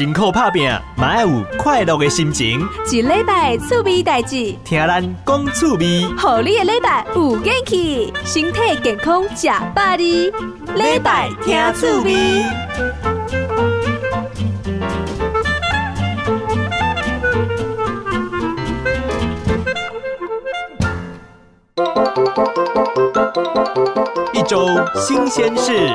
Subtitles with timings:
[0.00, 2.66] 辛苦拍拼，嘛要有快乐的心情。
[2.90, 10.30] 一礼拜趣味代志，听咱讲趣味，互你的礼拜有元气，身体健康吃百里。
[10.74, 12.14] 礼拜听趣味。
[24.32, 25.90] 一周新鲜事。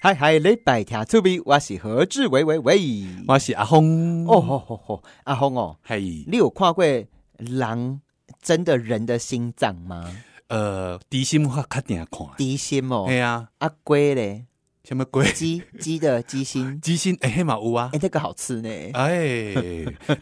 [0.00, 3.06] 嗨嗨，礼拜听出味，我是何志伟伟伟。
[3.26, 6.84] 我是阿峰哦吼吼吼，阿峰哦，嘿，你有看过
[7.38, 8.02] 狼
[8.42, 10.04] 真的人的心脏吗？
[10.48, 14.44] 呃，低心我肯定看，低心哦，系啊，阿龟嘞，
[14.92, 15.32] 什么鬼？
[15.32, 17.16] 鸡鸡的鸡心，鸡心？
[17.22, 17.88] 哎，黑马有啊。
[17.94, 18.68] 哎，，那个好吃呢。
[18.92, 19.54] 哎，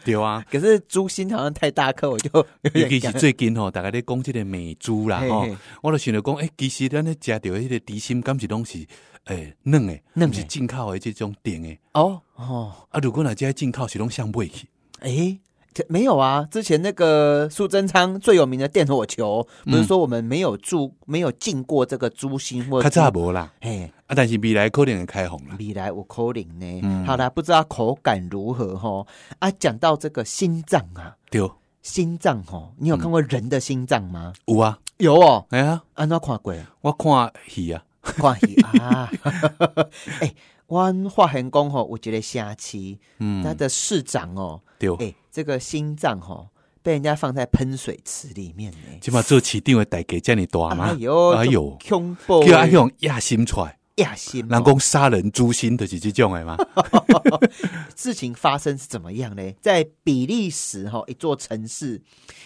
[0.05, 2.29] 对啊， 可是猪心好像太大颗，我就
[2.73, 5.49] 尤其是最近吼，大家咧讲这个美猪啦吼嘿。
[5.49, 8.77] 嘿，我就想着讲，诶，其实咱咧食着迄个猪心，敢是拢是
[9.25, 10.35] 诶嫩诶，嫩的。
[10.37, 11.77] 不是进口诶这种店诶。
[11.91, 14.67] 哦哦，啊，如果若这进口是拢相买去，
[15.01, 15.11] 哎。
[15.11, 15.50] 这
[15.87, 16.45] 没有啊！
[16.51, 25.55] 之前那个苏贞昌最有名的电火球，不是嗯说我们没有住、没有进过这个猪心或较猪早无啦，嘿，啊，但是未来可能会开红啦。
[25.57, 26.81] 米来有可能呢。
[26.83, 29.05] 嗯好啦，不知道口感如何哈？
[29.39, 31.49] 啊，讲到这个心脏啊，对，
[31.81, 34.33] 心脏哈，你有看过人的心脏吗？
[34.45, 36.53] 有啊，有哦，哎呀，安怎看过？
[36.81, 39.09] 我看戏啊，看戏 啊！
[40.19, 40.33] 哎，
[40.71, 46.47] 阮化现讲吼，有一个城市，嗯他，的市长哦，对，哎，这个心脏吼
[46.81, 48.77] 被人家放在喷水池里面呢。
[49.01, 50.85] 起码做市定的代价遮尔大吗？
[50.85, 52.41] 哎呦，哎呦，恐怖！
[52.47, 56.57] 叫阿用压心出来，亚心哦，人讲杀人诛心就是这种的嘛。
[57.93, 59.51] 事情发生是怎么样呢？
[59.59, 62.01] 在比利时哈、一座城市，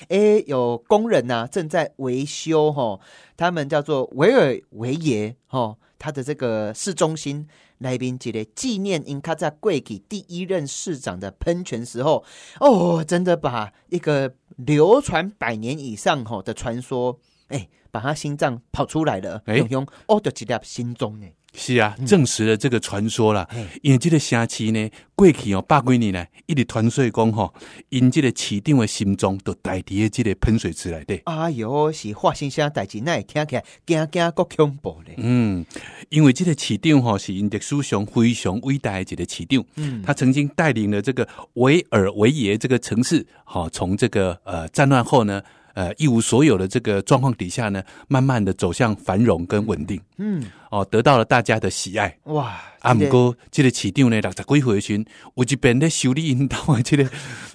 [0.07, 2.99] 诶，有工人呐、正在维修哈、
[3.37, 7.47] 他们叫做维尔维耶哈、他的这个市中心
[7.79, 12.23] 来宾节的纪念因卡在贵体第一任市长的喷泉时候，
[12.59, 17.19] 哦，真的把一个流传百年以上吼、的传说，
[17.49, 19.57] 哎，把他心脏跑出来了，哎。
[19.57, 23.47] 用用哦就一粒心中呢，是啊，证实了这个传说啦。
[23.81, 27.53] 因为这个城市呢，过去哦百几年来一直传说讲吼，
[27.89, 31.21] 因这个市长的心脏都待伫的这个喷水池内底。
[31.25, 35.15] 哎哟，是发生啥代志，那会听起来惊惊够恐怖咧。
[35.17, 35.65] 嗯，
[36.09, 45.41] 因为这个市长吼是因历史上非常伟大的一个市长，嗯他曾经带领了这个维尔维耶这个城市，好、从这个呃战乱后呢，
[45.75, 52.17] 呃一无所有的这个状况底下呢，慢慢的走向繁荣跟稳定，嗯，哦，得到了大家的喜爱。
[52.23, 57.07] 哇，啊，这个毋过这个市场呢，六十几岁的时阵，有一边咧修理因兜的这个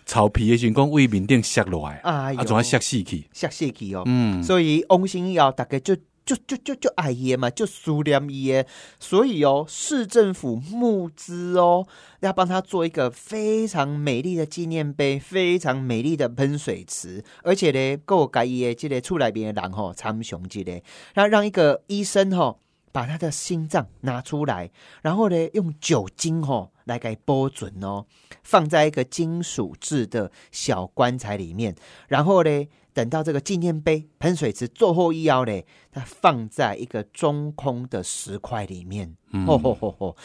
[0.07, 3.27] 草皮的时阵，讲为面顶摔落来，啊，怎啊摔死去？
[3.33, 4.05] 摔死去哦。
[4.07, 8.67] 嗯，所以翁心瑶大概就就就就就爱伊的嘛，就思念伊的，
[8.99, 11.87] 所以哦，市政府募资哦，
[12.21, 20.73] 要帮他做一个非常美丽的纪念碑，非常美丽的喷水池，而且呢，够改伊的这个厝内边的人吼参雄这个，
[21.15, 22.61] 然后让一个医生吼。
[22.93, 24.69] 把他的心脏拿出来，
[25.01, 28.05] 然后呢，用酒精吼来给包准哦，
[28.43, 31.77] 放在一个金属制的小棺材里面，
[32.09, 39.15] 然后呢，等到这个纪念碑喷水池做后一腰嘞，它放在一个中空的石块里面。
[39.33, 40.17] 嗯吼吼吼吼！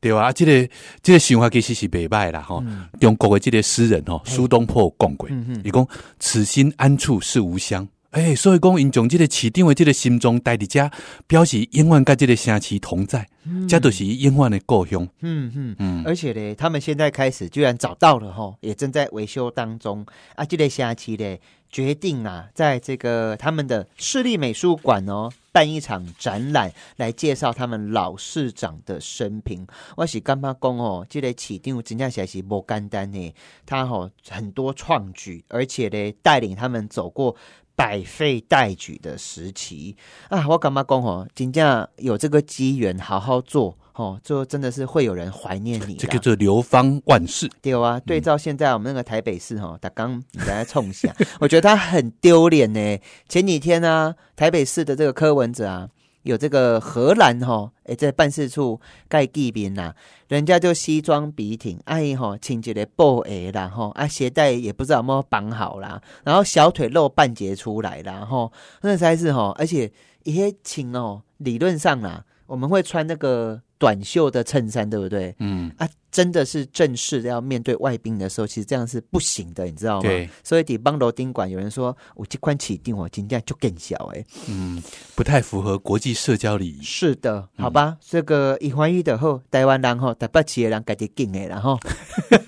[0.00, 2.64] 对啊，这个这个想法其实是袂歹啦吼。
[2.98, 5.28] 中国的这个诗人吼苏东坡讲过，
[5.62, 5.86] 伊讲
[6.18, 7.86] 此心安处是吾乡。
[8.12, 10.90] 诶、所以讲，因从这个市长的这个心中待伫遮，
[11.28, 13.28] 表示永远跟这个城市同在，
[13.68, 15.06] 这都是永远的故乡。
[15.20, 15.76] 嗯嗯。
[15.78, 20.04] 嗯，而且呢，他们现在开始居然找到了哈，也正在维修当中
[20.34, 20.44] 啊。
[20.44, 21.38] 这个城市呢，
[21.70, 29.64] 决定啊，在这个他们的市立美术馆哦，办一场展览，来介绍他们老市长的生平。
[29.96, 33.32] 我是干妈讲哦，这个市长真正是是不简单呢，
[33.64, 37.36] 他哦很多创举，而且呢带领他们走过。
[37.80, 39.96] 百废待举的时期
[40.28, 46.00] 啊，我干嘛讲吼，真正有这个机缘好好做哦，就真的是会有人怀念你的。
[46.00, 47.50] 这叫做流芳万世。
[47.62, 51.10] 对啊，对照现在我们那个台北市哈，他刚你在冲下，
[51.40, 52.98] 我觉得他很丢脸呢。
[53.30, 55.88] 前几天呢、台北市的这个柯文哲啊，
[56.22, 59.94] 有这个荷兰哈，诶，在办事处盖地边呐，
[60.28, 68.52] 人家就西装笔挺，哎吼，请一个布鞋啦吼，啊鞋带也不知道有没有绑好啦，然后小腿露半截出来啦吼，
[68.82, 69.90] 那才是吼，而且
[70.24, 75.34] 一些请哦，理论上啦，我们会穿那个短袖的衬衫，对不对？
[75.38, 80.02] 嗯，啊，真的是正式的要面对外宾的时候，其实这样是不行的，你知道吗？
[80.02, 84.82] 对，所以底邦罗宾馆有人说，我这款起定我今天就更小哎、嗯，
[85.14, 86.82] 不太符合国际社交礼仪。
[86.82, 91.80] 是的，好吧，这个一欢一的后，台湾人吼，台北市的人家己敬的，然后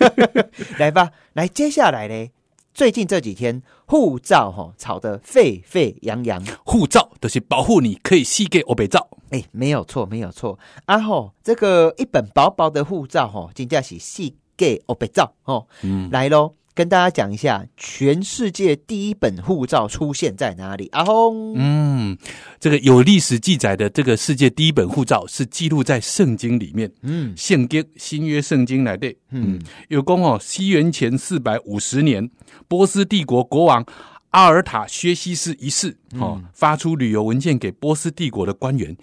[0.78, 2.30] 来吧，来接下来嘞，
[2.74, 9.08] 最近这几天护照吼炒得沸沸扬扬，护照都是保护你可以吸给欧北照。
[9.32, 16.54] 哎，没有错，没有错啊吼，这个一本薄薄的护照吼，真正是细给哦北照吼，嗯，来喽。
[16.74, 20.88] 跟大家讲一下，全世界第一本护照出现在哪里？
[20.92, 22.16] 阿轰，嗯，
[22.58, 29.06] 这个有历史记载的这个世界第一本护照是记录在圣经里面，嗯献给新约圣经来的。
[29.32, 32.30] 嗯嗯，有功哦，西元前四百五十年，
[32.68, 33.84] 波斯帝国国王
[34.32, 38.96] 阿尔塔薛西斯一世哦，发出旅游文件给波斯帝国的官员，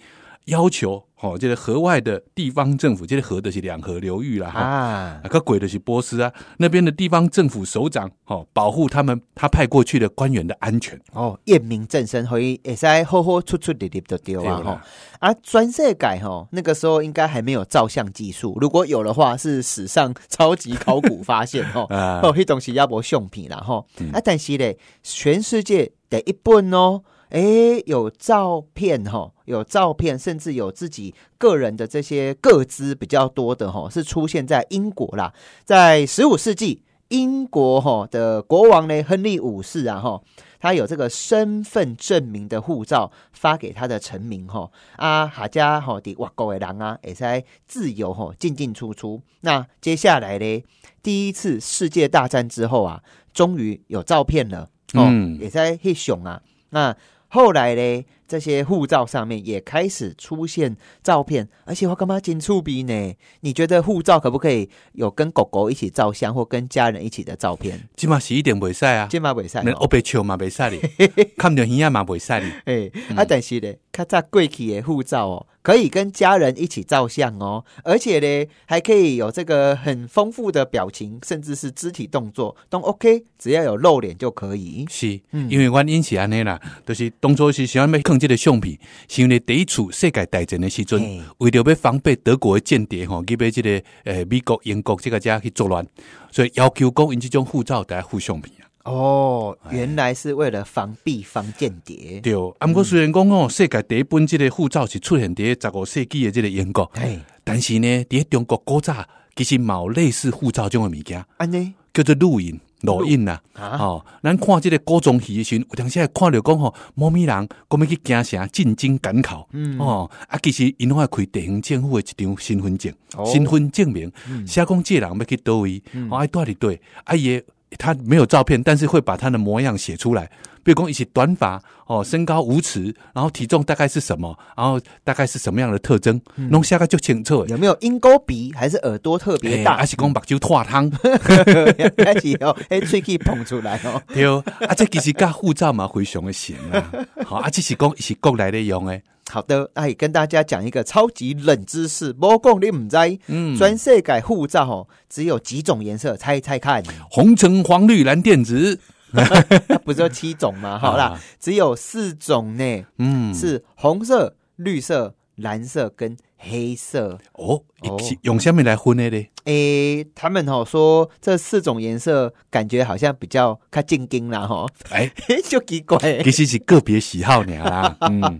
[0.46, 4.60] 要求哦，这个河外的地方政府，这个河的是两河流域啦哈。
[4.60, 10.98] 啊啊，个鬼的是波斯啊，那边的地方政府首长哦，保护他们他派过去的官员的安全。
[11.12, 14.80] 哦，验明正身，可以会使好好出出入入就对啊对啦吼。
[15.18, 21.84] 啊，专设改吼，那个时候应该还没有照相技术，如果有的话，是史上超级考古发现 吼。
[21.84, 23.86] 啊哦，迄东西要无相片啦吼。
[24.14, 35.32] 啊，但是咧，全世界第一本哦，诶，有照片哦，有照片，甚至有自己个人的这些个资比较多的吼，是出现在英国啦，
[35.64, 36.82] 在十五世纪。
[37.10, 40.22] 英国吼的国王呢，亨利五世啊哈，
[40.60, 49.20] 他有这个身份证明的护照发给他的臣民哈啊，哈家哈的外国的人啊，也在自由哈进进出出。
[49.40, 50.62] 那接下来呢，
[51.02, 53.02] 第一次世界大战之后啊，
[53.34, 56.40] 终于有照片了哦，嗯也在黑熊啊。
[56.68, 56.96] 那
[57.32, 63.16] 后来呢，这些护照上面也开始出现照片，而且我干嘛金触鼻呢？
[63.40, 67.88] 你觉得护照可不可以有跟狗狗一起照相，或跟家人一起的照片？
[67.96, 70.80] 起码是一点袂使啊，起码袂使连欧北球嘛袂使哩，
[71.36, 72.52] 看到鱼啊嘛袂使哩。
[72.66, 84.86] 哎，啊，但是呢，较早贵气的护照哦，可以跟家人一起照相哦，而且呢，还可以有这个很丰富的表情，甚至是肢体动作都 OK，只要有露脸就可以。
[84.88, 87.86] 是，嗯因为阮因是安尼啦，就是当初是想要
[88.20, 88.78] 放这个相片，
[89.08, 91.00] 是因为第一次世界大战的时阵，
[91.38, 95.86] 为了要防备德国的间谍吼，去要即个诶美国、英国即个家去作乱，
[96.30, 98.68] 所以要求讲因这种护照得附相片啊。
[98.84, 102.20] 哦，原来是为了防避防间谍。
[102.20, 111.72] 对，啊，毋过虽然讲哦，世界第一本这个护照是出现伫十五世纪的这个英国，哎，但是呢，伫中国古早其实嘛有类似护照这种的物件，安尼？
[111.92, 112.60] 叫做录影。
[112.82, 113.76] 录音呐、啊？
[113.78, 119.78] 哦，咱看这个古装戏的时阵，有当时会看到讲吼，某咪人讲要去京城进京赶考，嗯。
[119.78, 123.24] 哦，啊，其实因拢会开地方政府的一张身份证、哦。
[123.26, 124.10] 身份证明，
[124.46, 127.42] 写讲这个人要去倒位，哦，爱住伫对，啊也
[127.78, 130.28] 他没有照片，但是会把他的模样写出来，
[130.62, 137.44] 比如讲一些短发，哦，身高五尺，然后体重大概是什么，然后大概是什么样的特征，弄下个就清楚。
[137.46, 139.74] 有没有鹰钩鼻，还是耳朵特别大？
[139.74, 144.02] 哎还是讲目睭脱汤，开始哦，哎，喙齿捧出来哦。
[144.12, 144.26] 对，
[144.66, 146.92] 啊，这其实甲护照嘛非常的像啊，
[147.24, 153.56] 好啊，这是讲是国内的用诶，好的，那也跟大家讲一个超级冷知识，无讲你唔知，嗯。
[153.56, 158.99] 全世界护照哦，只有几种颜色，猜一猜看，红橙黄绿蓝靛紫，那
[159.84, 160.78] 不是有七种吗？
[160.78, 167.18] 好啦啊，只有四种呢，嗯，是红色、绿色、蓝色跟黑色。
[167.32, 169.26] 哦，哦用下面来分的呢？
[169.44, 175.10] 诶，他们哦说这四种颜色感觉好像比较较正经啦吼，哎，
[175.48, 176.22] 就奇怪。
[176.22, 178.38] 其实是个别喜好呢啦， 嗯，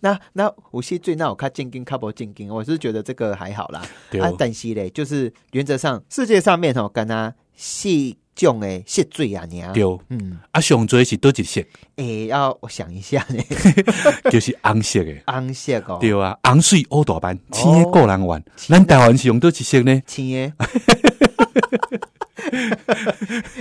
[0.00, 3.80] 那那有些最那我看正经，看不正经，我是觉得这个还好啦。
[4.10, 11.62] 对啊，但是嘞，就是原则上世界上面吼，跟他细种的色水啊，你啊，对，嗯，啊，上最是多一色，
[11.96, 13.42] 诶、要我想一下呢，
[14.30, 15.14] 就是红色的。
[15.26, 18.42] 红色哦，对啊，红水乌大班，青诶个人玩。
[18.56, 20.00] 咱台湾是用多一色呢？
[20.06, 20.52] 青 诶。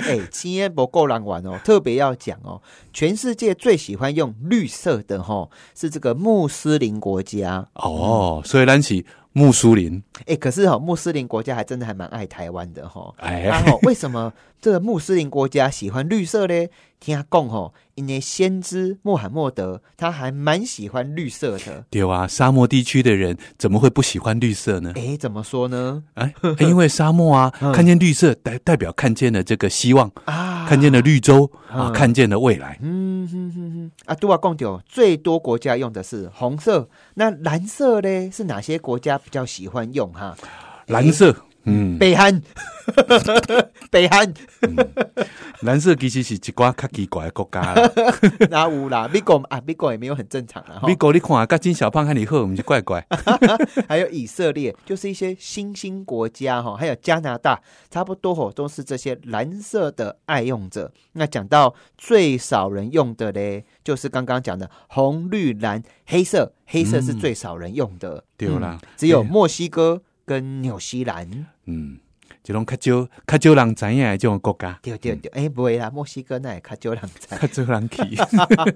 [0.07, 2.61] 哎，青的不够人玩哦，特别要讲哦，
[2.93, 7.67] 全世界最喜欢用绿色的哈、是这个穆斯林国家。
[7.73, 9.03] 哦，所以咱是
[9.39, 16.67] 穆斯林，哎，可是哦，穆斯林国家还真的还蛮爱台湾的哈、哎然后为什么 这个穆斯林国家喜欢绿色呢？
[17.00, 21.86] 听他讲吼，因为先知穆罕默德他还蛮喜欢绿色的。
[21.89, 24.91] 对啊，沙漠地区的人怎么会不喜欢绿色呢？
[24.98, 26.03] 哎，怎么说呢？
[26.15, 32.77] 哎，因为沙漠啊， 看见绿色代代表看见了这个希望，啊，看见了绿洲啊，嗯看见了未来。
[32.83, 38.29] 嗯哼哼哼，啊，杜瓦贡丢最多国家用的是红色，那蓝色呢？
[38.31, 40.38] 是哪些国家比较喜欢用哈？
[40.85, 41.35] 蓝色，
[41.65, 42.41] 嗯，北韩，
[43.91, 44.33] 北韩，
[45.61, 47.91] 蓝色其实是一寡较奇怪的国家啦。
[48.49, 49.09] 哪有啦？
[49.11, 50.79] 美国啊，美国也没有很正常啦。
[50.79, 53.05] 哈美国你看，啊，跟金小胖和你好，不是怪怪。
[53.87, 57.61] 还有以色列，就是一些新兴国家哈，还有加拿大，
[57.91, 60.91] 差不多吼都是这些蓝色的爱用者。
[61.13, 71.27] 那讲到最少人用的嘞，就是刚刚讲的红、绿、蓝、黑色，黑色是最少人用的，对啦嗯只有对墨西哥跟纽西兰。
[71.65, 71.98] 嗯，
[72.43, 78.03] 这种较少较少人知影的这种国家，对对对，哎、不会啦，墨西哥那也较少人知，较少人去。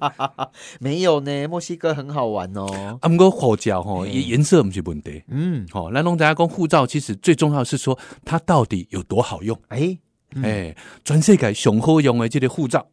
[0.81, 2.97] 没有呢，墨西哥很好玩哦。
[3.01, 5.21] 啊，毋过护照吼，嘿颜颜色毋是问题。
[5.27, 9.55] 嗯，吼，咱拢知影讲护照，其实最重要是说它到底有多好用。
[9.67, 9.95] 哎、
[10.33, 12.87] 嗯诶、全世界上好用的这个护照，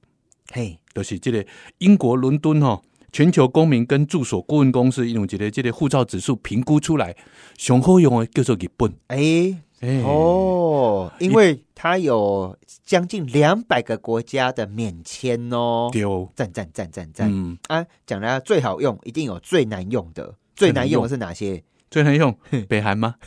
[0.53, 1.47] 嘿，就是这个
[1.79, 2.83] 英国伦敦吼。
[3.13, 7.17] 全球公民跟住所顾问公司用一个这个护照指数评估出来，
[7.59, 8.93] 上好用的叫做日本。
[9.09, 17.85] 哎、哎哦，因为它有将近两百个国家的免签哦，丢，赞赞赞赞赞、嗯，啊！
[18.07, 21.63] 讲了最好用，一定有最难用的，最难用的是哪些？
[21.91, 22.35] 最能用
[22.69, 23.17] 北韩吗？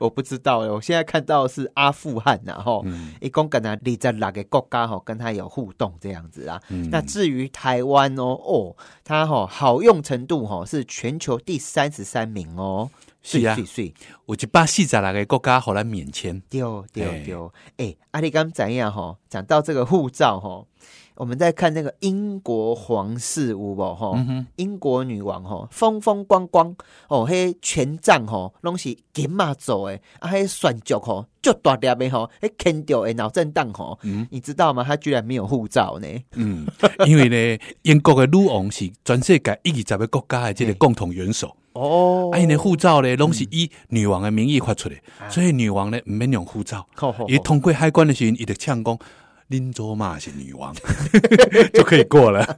[0.00, 6.60] 我不知道，我现在看到是阿富汗然后嗯一共跟他二十六个国家吼，跟他有互动这样子啊。
[6.70, 12.90] 嗯那至于台湾哦，哦，它吼好用程度吼是全球第三十三名哦，
[13.22, 13.94] 是啊碎碎碎
[14.26, 16.40] 有一百四十六个国家互咱免签。
[16.50, 19.16] 丢丢哎丢，哎，阿里刚怎样哈？
[19.28, 20.64] 讲到这个护照哈，
[21.16, 24.12] 我们在看那个英国皇室有无哈？
[24.16, 26.74] 嗯，英国女王吼，风风光光
[27.08, 34.82] 哦，迄权杖吼，拢是金马做诶，啊，迄选脚吼，就大粒的吼，迄牵着诶脑震荡吼，嗯你知道吗？
[34.82, 36.08] 她居然没有护照呢。
[36.34, 36.66] 嗯，
[37.06, 44.96] 因为呢， 英国的女王是全世界一二十个国家的这个共同元首，哦啊，因的护照呢，拢是以女王的名义发出的，
[45.30, 48.98] 所以女王呢毋免用护照，吼吼伊通过海关的时候，伊就呛讲。
[49.48, 50.74] 林卓玛是女王，
[51.74, 52.56] 就可以过了。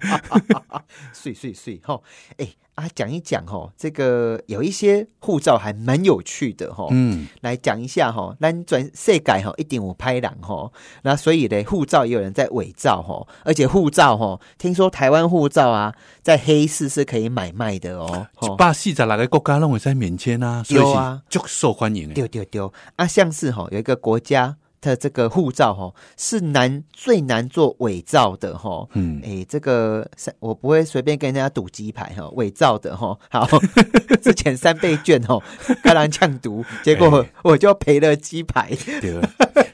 [1.12, 2.02] 碎碎碎吼，
[2.38, 6.88] 哎啊，讲一讲吼，这个有一些护照还蛮有趣的吼。
[6.90, 10.70] 嗯，来讲一下哈，咱转世改哈一定有拍人哈，
[11.02, 18.26] 那所以呢，护照也有人在伪造哈，而且护照哈，听说台湾护照啊，在黑市是可以买卖的哦。
[18.42, 22.14] 一哦百四十六个国家拢会在免签啊，所以是足受欢迎的。
[22.14, 28.86] 丢丢丢啊，像是哈有一个国家的这个护照哈是难最难做伪造的哈。
[28.94, 33.18] 嗯，诶，这个三我不会随便跟人家赌鸡排哈，伪造的哈。
[33.30, 33.46] 好，
[34.22, 35.42] 之前三倍券哦，
[35.82, 38.70] 开人呛毒，结果哎我就赔了鸡排。
[39.00, 39.20] 对，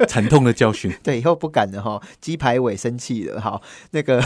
[0.06, 0.92] 惨痛的教训。
[1.02, 2.00] 对，以后不敢了哈。
[2.21, 3.61] 鸡排尾生气了哈。
[3.90, 4.23] 那个，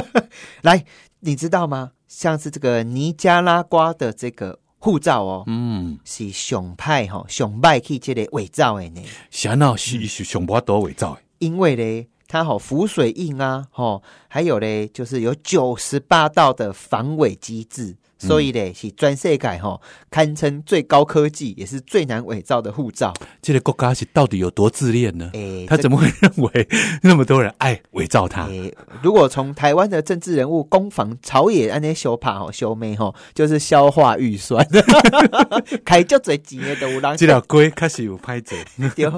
[0.62, 0.84] 来，
[1.20, 1.92] 你知道吗？
[2.08, 9.02] 像是这个尼加拉瓜的这个护照哦，嗯，是上派吼，上派去这个伪造的呢。
[9.30, 11.20] 啥闹是是上不多伪造的。
[11.38, 17.94] 因为呢，它好浮水印啊，吼，还有嘞，就是有九十八道的防伪机制。
[18.20, 23.12] 所以咧，是专世界吼，堪称最高科技，也是最难伪造的护照。
[23.40, 25.30] 这个国家是到底有多自恋呢？
[25.32, 26.68] 诶、他怎么会认为
[27.02, 28.46] 那么多人爱伪造他？
[28.48, 28.72] 诶、
[29.02, 34.66] 如果从台湾的政治人物攻防朝野安尼修怕吼修妹吼，就是消化预算，
[35.84, 38.58] 开就最钱的都有人这条龟开始有拍嘴。
[38.94, 39.10] 对，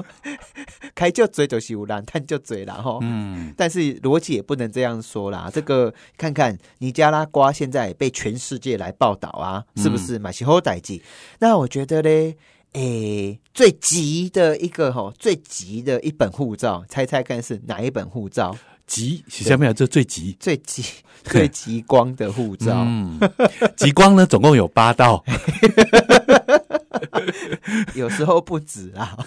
[0.95, 2.99] 开就嘴就是有人探就嘴啦吼。
[3.01, 5.49] 嗯，但是逻辑也不能这样说啦。
[5.53, 10.17] 这个看看尼加拉瓜现在被全世界来报道啊，是不是？
[10.19, 11.01] 买起后代记。
[11.39, 12.37] 那我觉得嘞，
[12.73, 18.55] 诶，最急的一个吼，最急的一本护照，猜猜看是哪一本护照？
[18.85, 20.35] 极是下面有这最极。
[20.39, 20.83] 最极
[21.23, 22.73] 最极光的护照。
[22.85, 23.17] 嗯，
[23.77, 25.23] 极光呢总共有八道，
[27.95, 29.17] 有时候不止啊。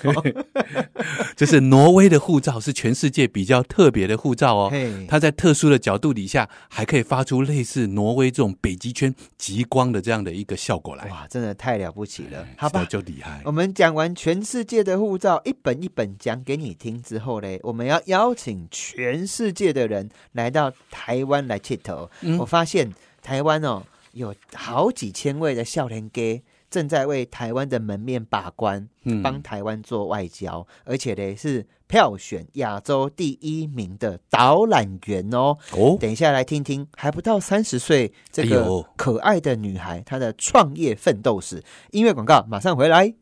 [1.36, 4.72] 就是挪威的护照是全世界比较特别的护照哦。
[5.08, 11.04] 它在特殊的角度底下，还可以发出类似挪威这种北极圈极光的这样的一个效果来。
[11.10, 12.84] 哇，真的太了不起了，好吧？
[12.88, 13.52] 就厉害我。
[13.52, 22.10] 们讲完全世界的护照，一本一本讲给你听之后嘞，我们要邀请全世界的人来到台湾来剃头。
[22.22, 22.92] 嗯我发现
[23.22, 26.42] 台湾哦，有好几千位的笑脸 gay
[26.76, 35.56] 正在为台湾的门面把关，嗯帮台湾做外交，而且呢是票选亚洲第一名的导览员哦。
[35.72, 41.64] 哦，等一下来听听，还不到三十岁这个可爱的女孩她的创业奋斗史。
[41.92, 43.14] 音乐广告马上回来。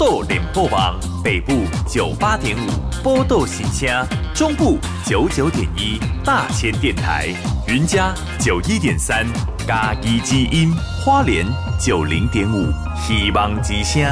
[0.00, 1.52] 豆联播网，北部
[1.86, 3.86] 九八点五波豆喜声，
[4.34, 7.28] 中部九九点一大千电台，
[7.68, 9.26] 云嘉九一点三
[9.66, 11.44] 嘉义之音，花莲
[11.78, 14.02] 九零点五希望之声。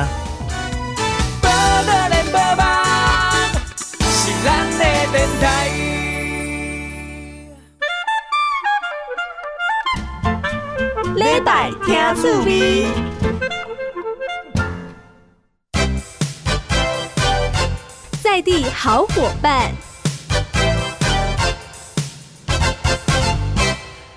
[1.40, 3.34] 播网
[4.06, 5.70] 是咱的电台。
[11.14, 12.86] 礼拜听趣味。
[18.38, 19.72] 在地好伙伴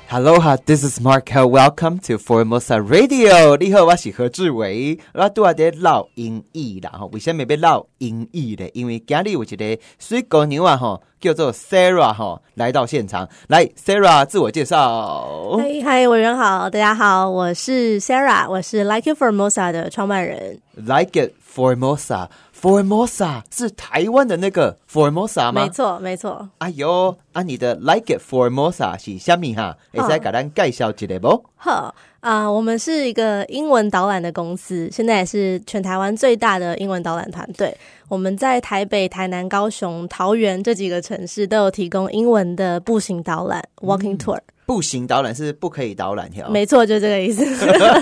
[0.07, 1.23] ，Hello 哈，This is Mark.
[1.23, 3.57] Welcome to Formosa Radio.
[3.57, 4.99] 你好，我是何志伟。
[5.15, 8.69] 我拄下在唠英语啦吼，为什么要唠英语呢？
[8.75, 13.27] 因为今日有一个水果牛啊吼，叫做 Sarah 吼，来到现场。
[13.47, 15.57] 来，Sarah 自我介绍。
[15.57, 20.61] 嗨嗨，委员好，大家好，我是 Sarah，我是 Like It Formosa 的创办人。
[20.75, 22.27] Like it Formosa.
[22.61, 25.63] Formosa 是台湾的那个 Formosa 吗？
[25.63, 25.69] 没。
[25.69, 26.47] 错，没错。
[26.59, 29.75] 哎呦，啊，你的 Like it Formosa 是虾米哈？
[29.91, 31.43] 会使给咱介绍一下不？
[31.57, 37.75] 呵，啊、我们是一个英文导览的公司，现在也是全台湾最大的英文导览团队。
[38.07, 44.39] 我们在台北、台南、高雄、桃园这几个城市都有提供英文的步行导览 （walking tour）。
[44.71, 46.49] 步行导览是不可以导览条。
[46.49, 47.43] 没错，就这个意思。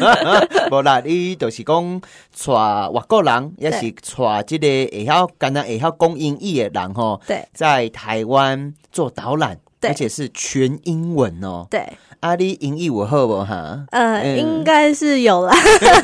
[0.70, 2.02] 无啦，你就是讲
[2.46, 2.54] 带
[2.92, 11.66] 外国人，也是带这个会晓敢若会晓讲英语的人吼，对在台湾做导览，对而且是全英文哦。
[11.70, 11.88] 对，
[12.20, 13.86] 阿里英译我好不哈？
[13.92, 15.56] 呃，嗯应该是有啦。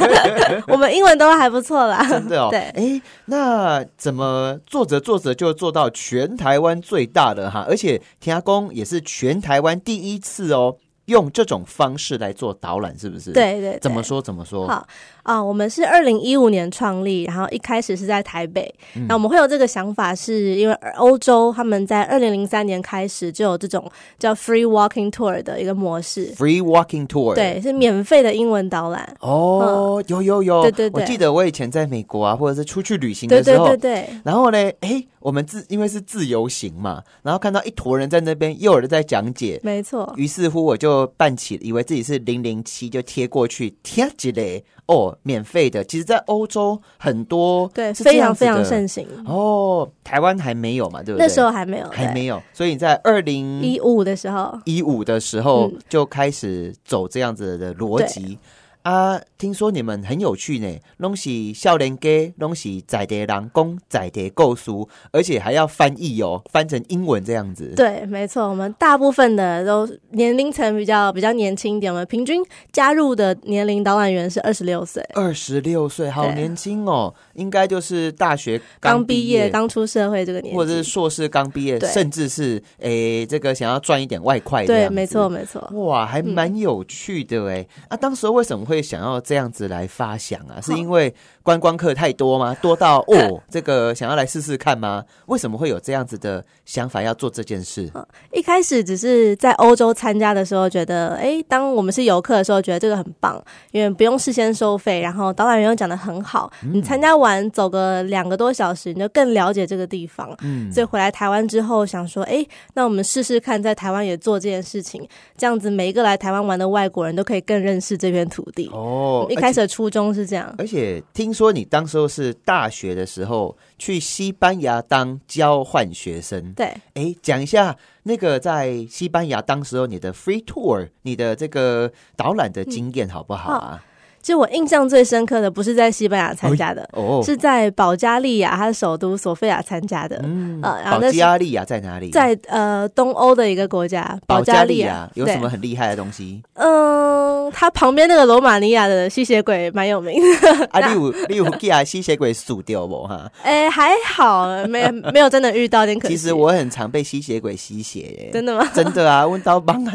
[0.67, 2.08] 我们英文都还不错啦。
[2.10, 7.65] 真的哦，对哎，那怎么做着做着就做到全台湾最大的哈？
[7.67, 14.67] 而且天公也是全台湾第一次哦，用这种方式来做导览，是不是？，对对对怎么说怎么说？
[14.67, 14.88] 好
[15.24, 18.72] 啊、我们是二零一五年创立，然后一开始是在台北。
[18.96, 29.15] 嗯那我们会有这个想法，是因为欧洲他们在二零零三年开始就有这种叫 free walking tour 的一个模式，Free walking tour，对，是免费的英文导览。
[29.20, 40.14] 哦，有有有，对对对我记得我以前在美国啊，或者是出去旅行对对的时候，对对，然后呢，哎，我们自因为是自由行嘛，然后看到一坨人在那边，又有人在讲解，没错。
[40.18, 45.83] 于是乎我就办起，以为自己是零零七，就贴过去，贴起来哦，免费的。
[45.83, 49.07] 其实，在欧洲很多对，非常非常盛行。
[49.25, 51.25] 哦，台湾还没有嘛，对不对？
[51.25, 58.38] 那时候还没有，还没有，所以你在二零一五的时候，一五的时候嗯就开始走这样子的逻辑
[58.85, 59.21] 啊。
[59.37, 84.65] 听说你们很有趣呢，拢是少年家，拢是在地人工在地构书，而且还要翻译哦，翻成英文这样子。，对，没错，我们大部分的都年龄层比较比较年轻一点，我们平均加入的年龄导览员是二十六岁，二十六岁，好年轻哦，应该就是大学刚毕业、刚出社会这个年纪，或者是硕士刚毕业，甚至是诶这个想要赚一点外快。
[84.65, 85.27] 对，没错。
[85.27, 85.61] 没错。
[85.74, 90.59] 哇，还蛮有趣的哎、啊，当时为什么会想要这样子来发想啊？
[90.61, 91.14] 是因为
[91.46, 92.58] 观光客太多吗？
[92.60, 95.03] 多到 哦，这个想要来试试看吗？
[95.27, 97.88] 为什么会有这样子的想法要做这件事？
[98.34, 103.40] 一开始只是在欧洲参加的时候，觉得哎，当我们是游客的时候，觉得这个很棒，
[103.72, 110.36] 因为不用事先收费，然后导览员又讲的很好，你参加完走个两个多小时，你就更了解这个地方。
[110.42, 118.68] 嗯，所以回来台湾之后，想说，哎，那我们试试看，在台湾也做这件事情，这样子每一个来台湾玩的外国人都可以更认识这片土地。
[118.74, 126.74] 哦一开始的初衷是这样，而且听说你当时候是大学的时候去西班牙当交换学生，对。
[126.95, 133.83] 哎，讲一下那个在西班牙当时候你的 free tour，你的这个导览的经验好不好啊？
[134.25, 140.20] 其实我印象最深刻的不是在西班牙参加的，哦，是在保加利亚，它的首都索菲亚参加的。
[140.24, 142.09] 嗯，呃然后保加利亚在哪里？
[142.09, 146.42] 在呃东欧的一个国家，保加加利亚亚有什么很厉害的东西？
[146.55, 153.31] 嗯，它旁边那个罗马尼亚的吸血鬼蛮有名的， 啊，你有你有给啊吸血鬼数掉不哈？
[153.44, 156.18] 哎、还好，没 没有真的遇到，有点可惜。
[156.18, 158.68] 其实我很常被吸血鬼吸血耶，真的吗？
[158.74, 159.94] 真的啊，问到帮啊，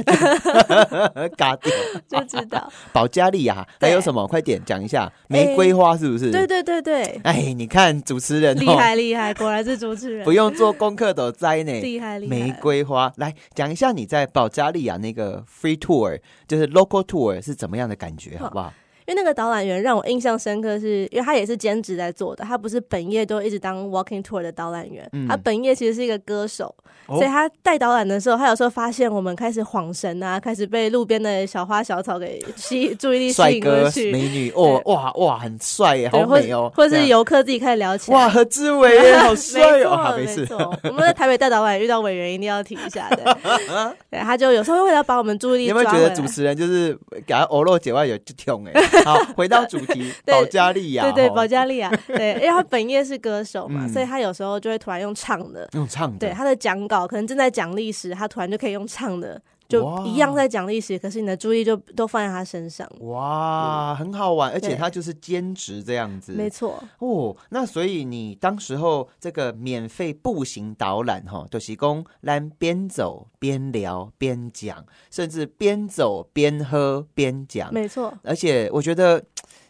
[1.37, 1.73] 嘎掉。
[2.09, 4.19] 就知道，保加利亚还有什么？
[4.26, 6.30] 快点讲一下，玫瑰花是不是？
[6.30, 6.46] 对。
[6.50, 11.80] 对对对，哎，你看主持人厉哦，害厉害，果然是主持人，不用做功课都栽呢。
[11.80, 12.30] 厉害厉害。
[12.30, 18.72] 玫瑰花，来讲一下你在保加利亚那个 free tour，就是 local tour 是怎么样的感觉，好不好？
[19.11, 26.73] 因为那个导览员让我印象深刻是，因为他也是兼职在做的，他不是本业都一直当 walking tour 的导览员，嗯他本业其实是一个歌手，
[27.09, 43.37] 哦所以他带导览的时候，他有时候发现我们开始晃神啊，开始被路边的小花小草给吸注意力吸引过哥去，美女，哦，哇哇，很帅耶，好美哦，或者是游客自己开始聊起来，哇，何志伟耶，好 帅哦，好，没错，我们在台北带导览遇到委员一定要提一下的。
[44.09, 46.96] 对，他就有时候为了把我们注意力你有没有觉得主持人就是
[47.27, 49.00] 给他欧露姐外有就痛哎？
[49.05, 53.89] 好，回到主题，保加利亚，对对，保加利亚， 对，因为他本业是歌手嘛，嗯。
[53.89, 62.87] 所以他有时候就会突然用唱的，用唱的，对，他的讲稿可能正在讲历史，他突然就可以用唱的，就一样在讲历史，可是你的注意就都放在他身上。
[63.00, 79.22] 哇，很好玩，而且他就是兼职这样子，没错，哦，那所以你当时候这个免费步行导览哈，就是供咱边走边聊边讲，甚至边走边喝边讲，没错，而且我觉得，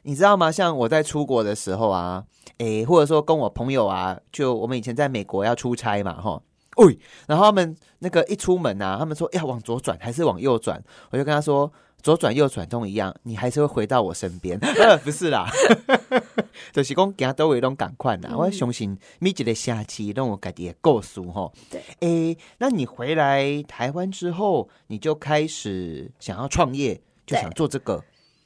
[0.02, 0.50] 你知道吗？
[0.50, 2.24] 像我在出国的时候啊，
[2.58, 6.40] 诶，或者说跟我朋友啊，就我们以前在美国要出差嘛，哈。
[6.76, 11.70] 喂，然后他们那个一出门啊，他们说要往左转还是往右转，我就跟他说
[12.02, 14.58] 左转右转都一样，你还是会回到我身边。
[14.60, 15.46] 呃， 不是啦，
[16.72, 18.30] 就是讲行都会拢赶快啦。
[18.32, 21.52] 嗯我相信每一个下期让我家己的故事吼。
[21.70, 28.02] 对，诶，那你回来台湾之后，你就开始想要创业，就想做这个。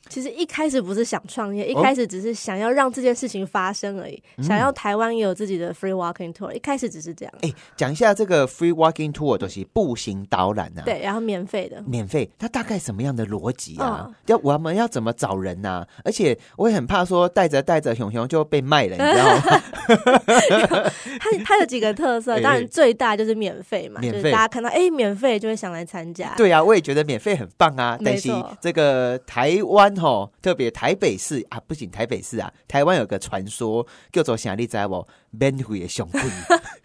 [0.09, 7.35] 其实一开始不是想创业，一哦开始只是想要让这件事情发生而已，想要台湾也有自己的 free walking tour，一开始只是这样。
[7.41, 14.07] 哎，讲一下这个 free walking tour 就是步行导览啊，，对，然后免费的，免费，它大概什么样的逻辑啊？
[14.09, 19.43] 嗯要我们要怎么找人呐、而且我也很怕说带着带着熊熊就被卖了，你知道吗？
[21.21, 26.33] 它它有几个特色， 哎当然最大就是免费嘛，就是免费大家看到哎免费就会想来参加。
[26.37, 27.99] 对啊，我也觉得免费很棒啊。
[28.05, 35.07] 但是这个台湾吼，特别台北市啊，不仅台北市啊，台湾有个传说叫做啥，你知道不？
[35.37, 36.21] 免费的熊贵，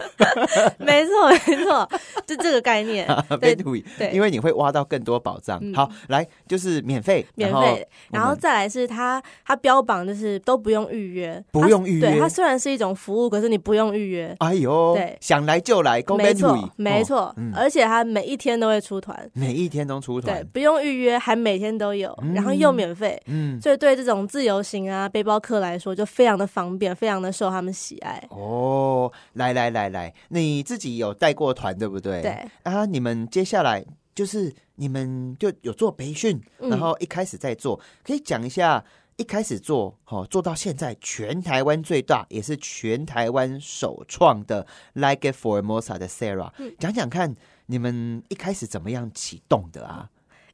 [0.80, 1.88] 没错没错，
[2.26, 3.08] 就这个概念。
[3.40, 4.12] 对免费，对。
[4.12, 5.60] 因为你会挖到更多宝藏。
[5.62, 5.72] 嗯。
[5.76, 12.10] 好，来就是免费，免费，然后再来是它，它标榜就是都不用预约，不用预约。
[12.10, 15.16] 对，它虽然是一种服务，可是你不用预约，哎呦，对。
[15.22, 20.36] 想来就来，公没错，没哦错嗯，而且它每一天都会出团，每一天都出团。
[20.36, 28.22] 对，，不用预约，还每天都有，然后又免费，嗯，所以对这种自由行啊背包客来说就非常的方便，非常的受他们喜爱。
[28.30, 32.22] 哦，来来来来，你自己有带过团对不对？
[32.22, 38.84] 对啊，你们接下来就是你们就有做培训，嗯然后一开始在做，可以讲一下
[39.18, 47.36] 一开始做，哦，做到现在全台湾最大，也是全台湾首创的 Like It Formosa 的 Sarah，讲嗯讲看
[47.66, 50.10] 你们一开始怎么样启动的啊？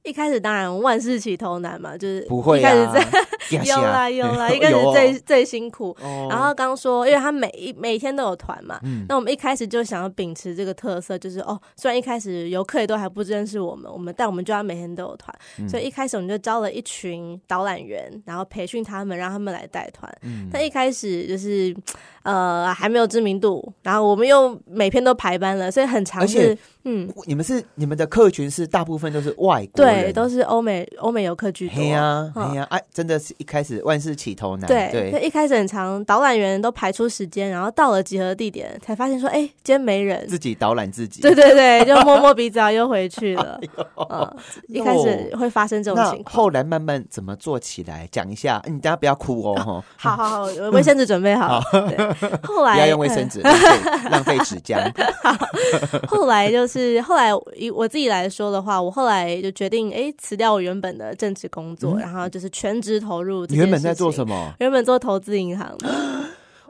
[0.05, 5.95] 一开始当然万事起头难嘛，就是不会一开始啊在， 有啦有啦， 一开始最最辛苦。
[6.01, 20.11] 哦然后刚说，因为他每一每天都有团嘛，嗯那我们一开始就想要秉持这个特色，就是哦，虽然一开始游客也都还不认识我们，我们但我们就要每天都有团，嗯所以一开始我们就招了一群导览员，然后培训他们，让他们来带团。
[20.21, 21.75] 嗯但一开始就是
[22.23, 31.81] 呃还没有知名度，然后我们又每天都排班了，所以很长而且是嗯，你们是你们的客群是大部分都是外国人，对，都是欧美欧美游客居多。
[31.81, 40.27] 哎呀嗯嘿呀，哎，真的是一开始万事起头难，对，对一开始很长，导览员都排出时间，然后到了集合地点，才发现说，哎、今天没人。
[40.27, 43.59] 自己导览自己，对对对，就摸摸 鼻子啊，又回去了。
[44.09, 44.35] 嗯，
[44.67, 46.35] 一开始会发生这种情况。
[46.35, 48.07] 后来慢慢怎么做起来？
[48.11, 51.61] 讲一下，你大家不要哭哦，哈，好好好，卫生纸准备好。
[51.71, 51.97] 对，
[52.43, 53.39] 后来不要用卫生纸，
[54.11, 54.77] 浪费纸浆。
[54.77, 54.93] 嗯
[56.07, 63.45] 后来就是后来以我自己来说的话，我后来就决定，哎，辞掉我原本的正职工作，然后就是全职投入。
[63.47, 64.53] 你原本在做什么？
[64.59, 65.89] 原本做投资银行的，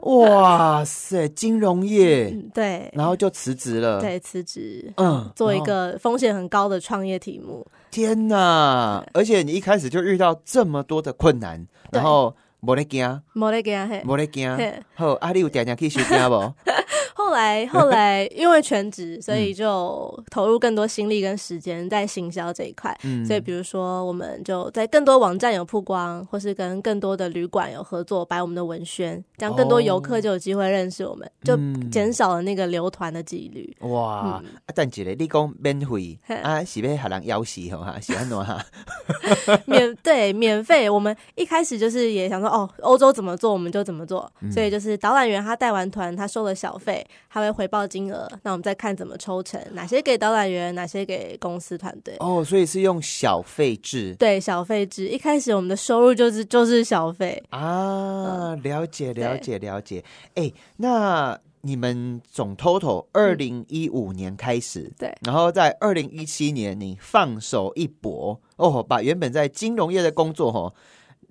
[0.10, 7.66] 哇塞，金融业，嗯对然后就辞职了。，对，辞职，嗯做一个风险很高的创业题目。
[7.90, 9.04] 天哪！
[9.14, 14.02] 而且你一开始就遇到这么多的困难，然后没得惊，没得给他嘿。
[14.04, 14.74] 没得惊嘿。
[14.94, 16.52] 好，啊，你有点点去休惊不？
[17.16, 19.40] 后来 后来因为全职，所嗯。
[19.42, 22.96] 以就投入更多心力跟时间在行销这一块。
[23.04, 31.56] 嗯所以比如说，我们就在更多网站有曝光，或是跟更多的旅馆有合作，摆我们的文宣，这样更多游客就有机会认识我们，就
[31.90, 33.74] 减少了那个留团的几率。
[33.88, 34.42] 哇，啊，
[34.74, 38.64] 但一个你讲免费啊，是要互人要死吼哈，喜欢哪哈？
[39.66, 44.50] 免对免费，我们一开始就是也想说，哦，欧洲怎么做我们就怎么做，嗯。
[44.50, 52.16] 所以就是导览员他带完团，他收了小费，他会回报金额，那我们再看怎么抽成，哪些给导览员，哪些给公司团队。
[52.20, 57.42] 哦，所以是用小费制对，小费制，一开始我们的收入就是就是小费。
[57.50, 60.04] 啊，了解对了解了解。
[60.34, 70.72] 哎，那你们总 total 二零一五年开始，对然后在二零一七年你放手一搏，哦，把原本在金融业的工作哦，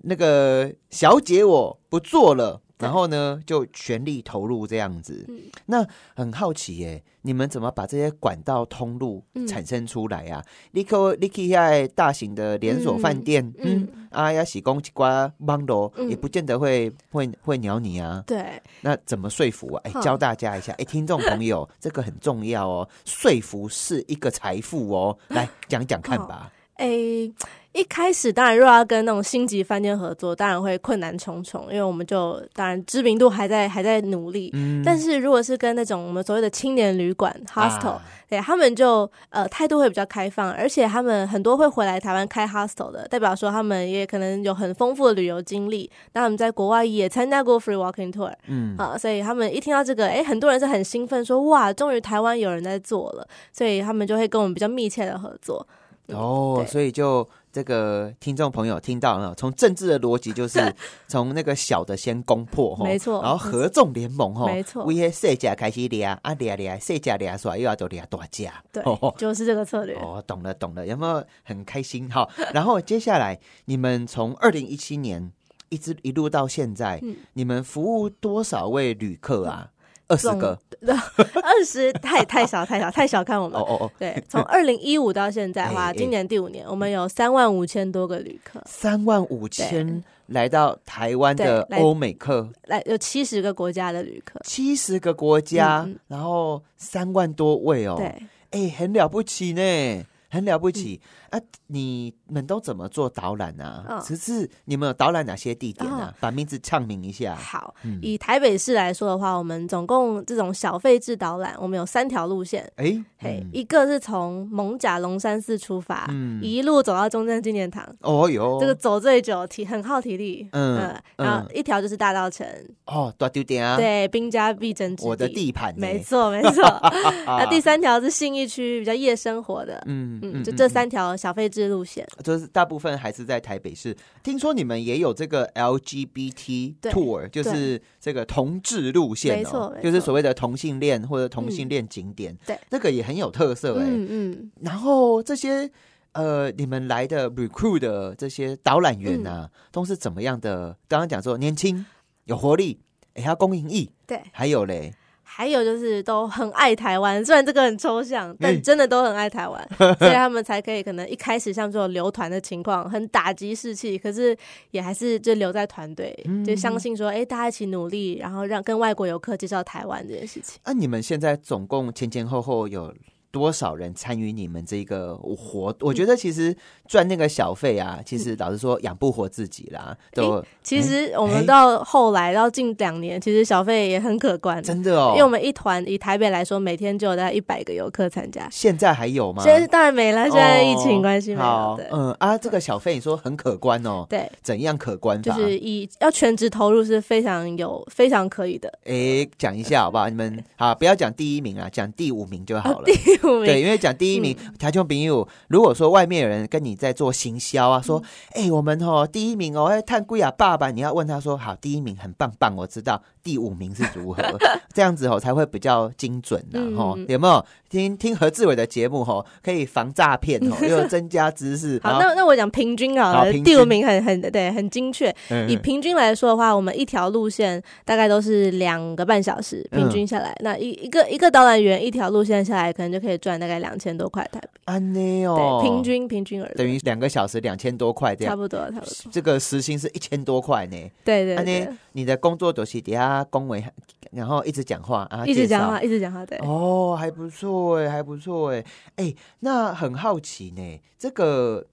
[0.02, 2.60] 那个小姐我不做了。
[2.78, 5.24] 对然后呢，就全力投入这样子。
[5.28, 5.84] 嗯那
[6.14, 10.44] 很好奇耶，你们怎么把这些管道通路嗯产生出来呀、啊？
[10.72, 18.22] 你可你可以在大型的连锁饭店，嗯，嗯啊，要洗公一瓜帮罗，嗯也不见得会会会鸟你啊。
[18.26, 19.80] 对，那怎么说服啊？
[19.84, 26.52] 哎，好教大家一下，哎，听众朋友， 这个很重要哦，说服是一个财富哦，来讲讲看吧。
[26.78, 27.32] 诶，
[27.72, 34.50] 一开始当然如果要跟那种星级饭店合作，当然会困难重重，因为我们就当然知名度还在还在努力。
[34.54, 55.64] 嗯但是如果是跟那种我们所谓的青年旅馆 hostel，、啊对他们就呃态度会比较开放，而且他们很多会回来台湾开 hostel 的，代表说他们也可能有很丰富的旅游经历，那他们在国外也参加过 free walking tour 嗯，啊、所以他们一听到这个，诶，很多人是很兴奋说哇，终于台湾有人在做了，所以他们就会跟我们比较密切的合作。
[56.08, 60.74] 哦，所以就这个听众朋友听到了，从政治的逻辑就是
[61.08, 63.20] 从那个小的先攻破，哈没错。
[63.22, 64.84] 然后合纵联盟，哈，没错。
[64.84, 69.96] 为些细家开始掠啊掠掠，小家掠出来又要都掠大家，对哦，就是这个策略。
[69.96, 71.24] 哦，懂了懂了，有没有？
[71.42, 72.10] 很开心？
[72.10, 75.32] 好，然后接下来你们从二零一七年
[75.70, 77.16] 一直一路到现在，嗯。
[77.32, 79.70] 你们服务多少位旅客啊？
[80.08, 80.58] 二十个？
[80.86, 83.58] 二十太太小太小太小看我们。
[83.58, 94.38] 哦哦哦，对，从二零一五到现在的话，今年第五年，我们有三万五千多个旅客，三万五千来到台湾的欧美客，来有七十个国家的旅客。
[94.44, 100.04] 七十个国家，然后三万多位哦，对，哎，很了不起呢。
[100.28, 101.44] 很了不起、嗯啊！
[101.68, 103.84] 你们都怎么做导览啊？
[103.88, 106.14] 哦只是你们有导览哪些地点啊？
[106.20, 107.34] 把名字唱明一下。
[107.34, 112.70] 好嗯，以台北市来说的话，我们总共这种小费制导览，我们有三条路线。
[112.76, 120.48] 哎，嘿，嗯一个是从蒙甲龙山寺出发，嗯一路走到中正纪念堂，哦哟，这个走最久，体很耗体力。
[120.52, 122.46] 嗯嗯，然后一条就是大道城，
[122.86, 125.08] 哦，大丢点啊，对，兵家必争之地。
[125.08, 126.62] 我的地盘呢，没错，没错。
[127.26, 132.06] 那第三条是信义区比较夜生活的，嗯嗯，就这三条小费制路线。
[132.22, 133.96] 就是大部分还是在台北市。
[134.22, 143.84] 听说你们也有这个 LGBT tour，就是这个同志路线哦没错，就是所谓的同性恋或者同性恋景点，对，那个也很有特色哎。
[143.86, 145.70] 嗯嗯，然后这些
[146.12, 150.76] 呃，你们来的 recruit 的这些导览员嗯啊，都是怎么样的？
[150.88, 151.84] 刚刚讲说年轻
[152.24, 152.80] 有活力，
[153.14, 154.22] 哎，还要公营义，对。
[154.32, 154.94] 还有嘞，
[155.28, 164.34] 还有就是都很爱台湾， 虽然这个很抽象，哎但真的都很爱台湾， 所以他们才可以可能一开始像这种留团的情况，很打击士气，可是
[164.70, 170.60] 也还是就留在团队，嗯就相信说，哎、大家一起努力，然后让跟外国游客介绍台湾这件事情。
[170.62, 172.94] 啊，你们现在总共前前后后有
[173.36, 175.76] 多少人参与你们这个活？
[175.80, 176.56] 我觉得其实
[176.88, 185.10] 赚那个小费啊，其实老实说养不活自己啦，都、其实我哎们到后来到近两年，其实小费也很可观，真的哦。
[185.10, 188.48] 因为我们一团以台北来说，每天就有大概一百个游客参加。
[188.50, 189.42] 现在还有吗？
[189.42, 191.78] 现在当然没了，现在疫情关系没有。
[191.92, 195.22] 嗯啊，这个小费你说很可观哦，对，怎样可观？
[195.22, 198.72] 就是以要全职投入是非常有非常可以的。
[198.84, 200.08] 诶，讲一下好不好？
[200.08, 202.84] 你们好，不要讲第一名啊，讲第五名就好了。
[202.86, 214.22] 第五 对， 因为讲第一名，台中朋友，如果说外面有人跟你在做行销啊，说，哎、我们哦第一名哦，哎，探贵啊爸爸，你要问他说，好，第一名很棒棒，我知道，第五名是如何，
[214.74, 216.76] 这样子哦才会比较精准的嗯。
[216.76, 217.44] 哈、有没有？
[217.68, 221.80] 听听何志伟的节目哦，可以防诈骗哦，又增加知识。
[221.82, 225.14] 好，那那我讲平均好了，好第五名很很对，很精确。
[225.30, 225.50] 嗯。
[225.50, 234.48] 以平均来说的话，我们一条路线大概都是两个半小时，嗯平均下来，那一一个一个导览员一条路线下来，可能就可以赚大概两千多块台币。
[234.64, 238.32] 安内哦，平均平均而论，等于两个小时两千多块这样。
[238.32, 239.12] 差不多差不多。
[239.12, 240.76] 这个时薪是一千多块呢。
[240.76, 243.64] 安对对对内，，你的工作就是底下恭维，
[244.10, 246.38] 然后一直讲话啊，一直讲话，一直讲话，对。
[246.38, 248.64] 哦，还不错哎，还不错哎，
[248.96, 251.66] 哎，那很好奇呢，这个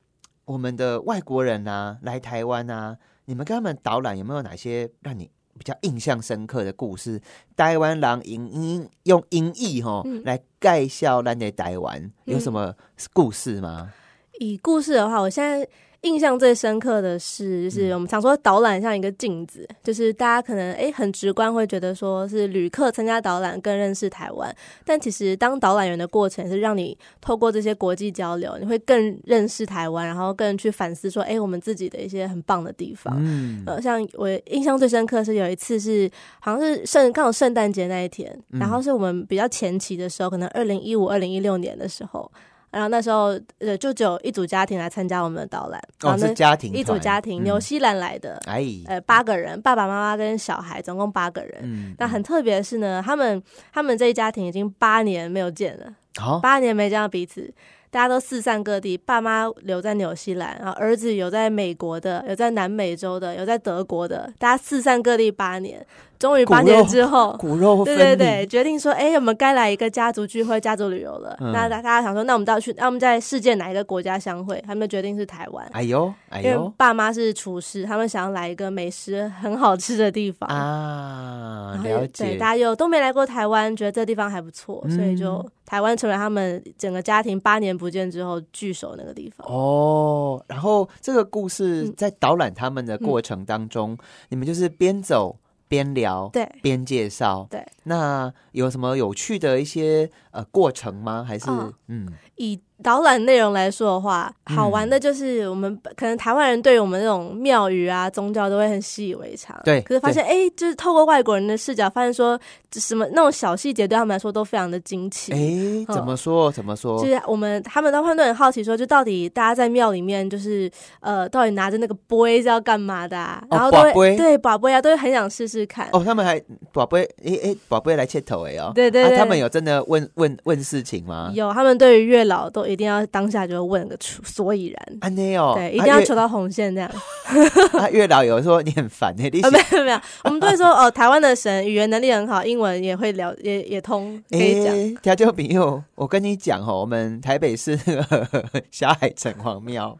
[0.46, 7.22] 我们的外国人啊来台湾啊，你们跟他们导览有没有哪些让你比较印象深刻的故事？
[7.56, 12.74] 台湾人英英用英译哈、嗯来介绍咱的台湾，有什么
[13.12, 13.92] 故事吗？
[14.40, 15.68] 以故事的话，我现在
[16.04, 24.54] 印象最深刻的是，就是我们常说导览像一个镜子，就是大家可能诶很直观会觉得说是旅客参加导览更认识台湾，
[24.86, 33.16] 但其实当导览员的过程是让你透过这些国际交流，你会更认识台湾，然后更去反思说，诶我们自己的一些很棒的地方。
[33.20, 36.12] 嗯，呃，像我印象最深刻是有一次是
[36.42, 38.60] 好像是圣刚好圣诞节那一天，嗯。
[38.60, 42.30] 然后是我们比较前期的时候，可能二零一五、二零一六年的时候，
[42.74, 47.44] 然后那时候呃就只有一组家庭来参加我们的导览，然哦，是家庭一组团家庭，嗯。
[47.44, 51.62] 纽西兰来的，哎，呃八个人，爸爸妈妈跟小孩，总共八个人。
[51.62, 57.54] 嗯，那很特别的是呢，他们他们这一家庭已经八年没有见了，好，八年没见到彼此，
[57.92, 65.86] 大家都四散各地，爸妈留在纽西兰，然后儿子有在美国的，有在南美洲的，有在德国的，大家四散各地八年，
[66.24, 67.36] 终于八年之后。
[67.38, 71.36] 骨肉对对对，决定说，哎、我们该来一个家族聚会、家族旅游了。
[71.42, 74.64] 嗯那大大家想说，那我们到去，那我们在世界哪一个国家相会？
[74.66, 80.50] 他们决定是台湾，哎呦哎因为呦爸妈是厨师，他们想要来一个美食很好吃的地方。
[80.50, 89.46] 啊，对，大，家又都没来过台湾，觉得这地方还不错，所以就嗯台湾成为他们整个家庭八年不见之后聚首那个地方。
[89.48, 93.98] 哦，然后这个故事嗯在导览他们的过程当中，
[94.30, 95.36] 你们就是边走
[95.74, 97.66] 边聊，对边介绍，对。
[97.86, 101.26] 那有什么有趣的一些呃过程吗？
[101.28, 112.40] 还是哦嗯以导览内容来说的话，嗯好玩的就是我们可能台湾人对于我们那种庙宇啊、宗教都会很习以为常，对可是发现哎、诶就是透过外国人的视角，发现说
[112.74, 115.32] 什么那种小细节对他们来说都非常的惊奇。
[115.32, 116.52] 哎，怎嗯么说？
[116.52, 117.06] 怎么说就？
[117.06, 123.16] 是我们他们都会都很好奇说，就到底大家在庙里面就是呃，到底拿着那个杯是要干嘛的、
[123.50, 125.88] 然后都会对宝贝啊，都会很想试试看。
[125.94, 131.32] 哦，他们还宝贝，哎哎，宝贝来切头哎哦，对对对啊他们有真的问问问事情吗？
[131.34, 136.90] 有，他们对于月老都一定要当下就问个出所以然，安内哦，对，一定要求到红线这样。
[137.80, 144.74] 啊，月老有说你很烦哎，你 呃，没有没有，我们都会说哦，台湾的神语言能力很好，英文也会聊，也也通，可以讲。
[144.74, 148.28] 诶，条件朋友，我跟你讲哦，我们台北市那个
[148.72, 149.98] 霞海城隍庙，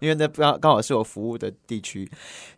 [0.00, 2.10] 因为那刚刚好是我服务的地区，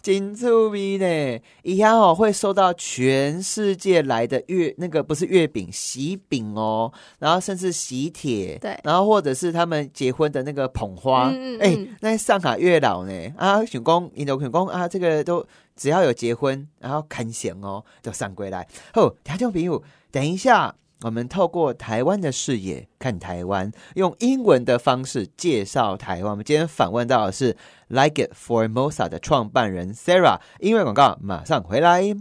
[0.03, 18.67] 金出名呢，以下哦会收到全世界来的月那个不是月饼喜饼哦，然后甚至喜帖，对然后或者是他们结婚的那个捧花，嗯嗯哎、嗯那上海月老呢啊，选公你的选公啊，这个都只要有结婚，然后看弦哦，就上归来。
[18.95, 26.31] 哦，听众朋友，等一下，我们透过台湾的视野看台湾，用英文的方式介绍台湾。
[26.31, 27.57] 我们今天访问到的是
[27.89, 30.39] Like It Formosa 的创办人 Sarah。
[30.61, 32.15] 音乐广告马上回来。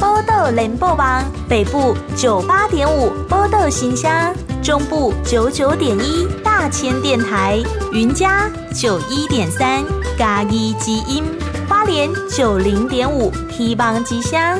[0.00, 9.84] 报道联播网北部九八点五报道新乡，中部九九点一大千电台，云嘉九一点三
[10.16, 11.22] 嘉义之音，
[11.68, 14.58] 花莲九零点五希望之乡。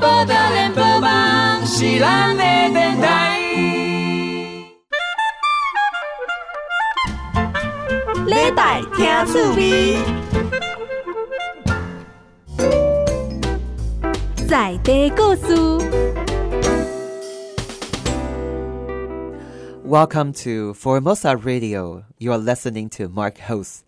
[0.00, 3.38] 报道联播网是咱的电台。
[8.26, 9.98] 礼拜听趣味，
[14.48, 15.54] 在地故事。
[19.86, 22.02] Welcome to Formosa Radio.
[22.18, 23.84] You are listening to Mark Host.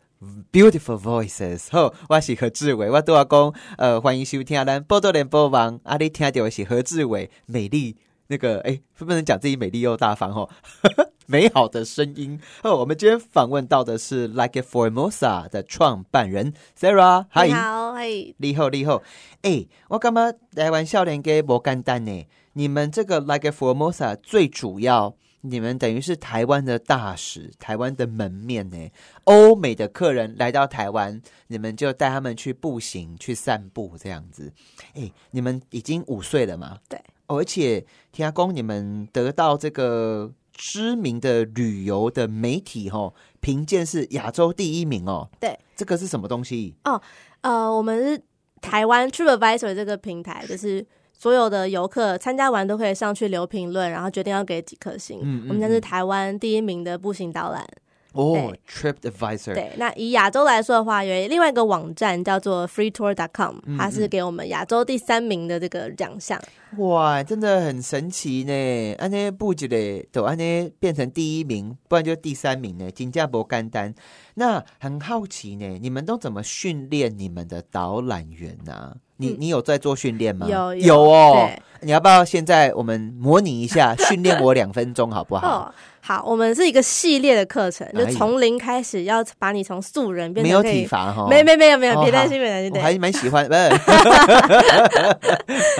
[0.52, 7.96] Beautiful voices，好，我是何志伟，我都要讲，呃，欢迎收听咱波多连播网，啊，你听到的是何志伟美丽
[8.28, 10.48] 那个，哎，不能讲自己美丽又大方哦，
[11.26, 12.38] 美好的声音。
[12.62, 19.02] 哦，我们今天访问到的是 Like It Formosa 的创办人 Sarah，嗨你，好，嘿，你好，你好，
[19.42, 22.24] 哎、我感觉台湾少年给无简单呢。
[22.52, 28.90] 你们这个 Like a Formosa 最主要，你们等于是台湾的大使，台湾的门面呢。
[29.24, 34.52] 欧美的客人来到台湾，你们就带他们去步行、去散步这样子。
[34.94, 36.78] 哎、你们已经五岁了嘛？
[36.88, 36.98] 对
[37.28, 45.30] 哦，而且听讲你们得到这个知名的旅游的媒体哦，评鉴是亚洲第一名哦。
[45.38, 46.74] 对，这个是什么东西？
[46.84, 47.00] 哦
[47.42, 48.22] 呃，我们是
[48.60, 50.84] 台湾 TripAdvisor 这个平台，就是
[51.18, 55.18] 所有的游客参加完都可以上去留评论，然后决定要给几颗星。
[55.22, 57.66] 嗯嗯我们家是台湾第一名的步行导览。
[58.12, 66.40] 哦，Trip Advisor，对，那以亚洲来说的话，有另外一个网站叫做 FreeTour.com，它是给我们亚洲第三名的这个奖项。
[66.78, 68.94] 哇，真的很神奇呢！
[68.94, 73.94] 安尼布局嘞，都安尼变成第一名，不然就第三名呢，金价不干单。
[74.34, 80.46] 那很好奇呢，你们都怎么训练你们的导览员呢、你你有在做训练吗？
[80.48, 81.62] 有有哦对。
[81.80, 85.46] 你要不要现在我们模拟一下， 训练我两分钟好不好？
[85.48, 92.80] 哦，好，我们是一个系列的课程，就从零开始，要把你从素人变没有成可以体罚哈，没没没有没有，别担心别担心，对。
[92.80, 93.68] 我还蛮喜欢，不 是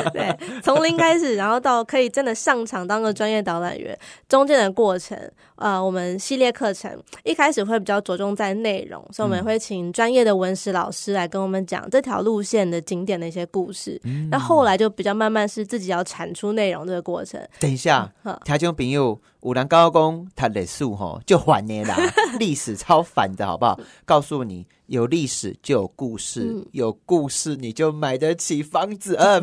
[0.12, 5.18] 对，从零开始，然后到可以真的上场当个专业导览员，中间的过程，
[5.56, 6.90] 呃，我们系列课程
[7.24, 14.00] 一开始会比较着重在内容，所以我们会请专业的文史老师来跟我们讲这条路线的景点的一些故事。
[14.30, 17.40] 那、后来就比较慢慢是自己要产出内容这个过程。
[17.60, 21.96] 等一下好，听众朋友，五郎高工他历史吼就还你啦，
[22.38, 23.78] 历史超烦的好不好？
[24.04, 26.66] 告诉你，有历史就有故事，嗯。
[26.72, 29.14] 有故事你就买得起房子。
[29.16, 29.42] 嗯，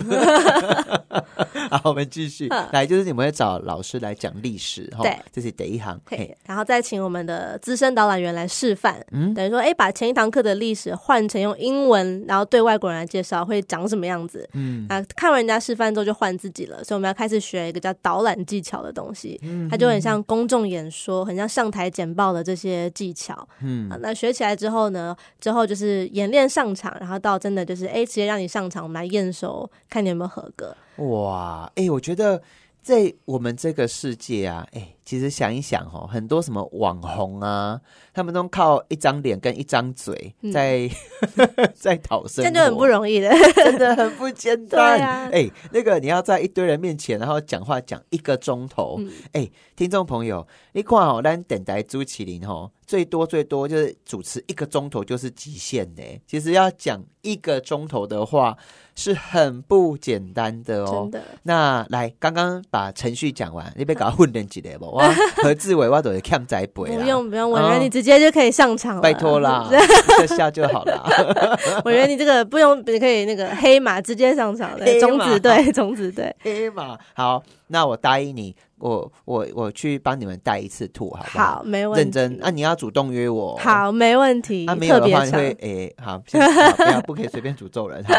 [1.71, 2.47] 好，我们继续。
[2.49, 2.67] 嗯。
[2.73, 5.99] 来，就是你们会找老师来讲历史哈对，这是第一行。
[6.45, 9.33] 然后再请我们的资深导览员来示范，嗯？
[9.33, 14.47] 等于说，哎，把前一堂课的历史换成用英文，然后对外国人来介绍会长什么样子。
[14.53, 19.69] 嗯，啊，看完人家示范之后就换自己了，所以我们要开始学一个叫导览技巧的东西，嗯。
[19.69, 23.47] 他就很像公众演说，很像上台简报的这些技巧。
[23.61, 30.75] 嗯啊，那学起来之后呢，之后就是演练上场，然后到真的就是哎，直接让你上场，我们来验收，看你有没有合格。
[30.97, 32.41] 哇，哎、我觉得
[32.81, 37.79] 在我们这个世界啊，哎、其实想一想哦，很多什么网红啊，
[38.11, 40.89] 他们都靠一张脸跟一张嘴嗯在
[41.75, 43.29] 在讨生活，这样就很不容易的。
[43.53, 44.97] 真的很不简单。
[44.97, 48.95] 对啊哎、那个你要在一堆人面前，然后讲话讲一个钟头。
[48.99, 56.01] 嗯哎、听众朋友，你看哦，咱等待朱麒麟哦，最多最多就是主持一个钟头就是极限呢。
[56.25, 58.57] 其实要讲一个钟头的话，
[58.95, 61.11] 是很不简单的哦真。
[61.11, 64.94] 的，那来，刚刚把程序讲完，你别搞混人几个不？
[64.95, 69.01] 哇，何志伟我都是看在背啦，不用不用，我觉得你直接就可以上场了。
[69.01, 71.03] 拜托啦， 一个下就好啦。
[71.83, 76.33] 委员你这个不用，你可以那个黑马直接上场的种子队，种子队。
[76.41, 81.55] 黑马，好，那我答应你，我我我去帮你们带一次兔，好不好？
[81.55, 82.01] 好，没问题。
[82.03, 83.57] 认真，那、你要主动约我。。
[83.57, 84.65] 好，没问题。
[84.67, 88.03] 啊，没有的话，你会诶、好，不要，不可以随便诅咒人。
[88.03, 88.13] 好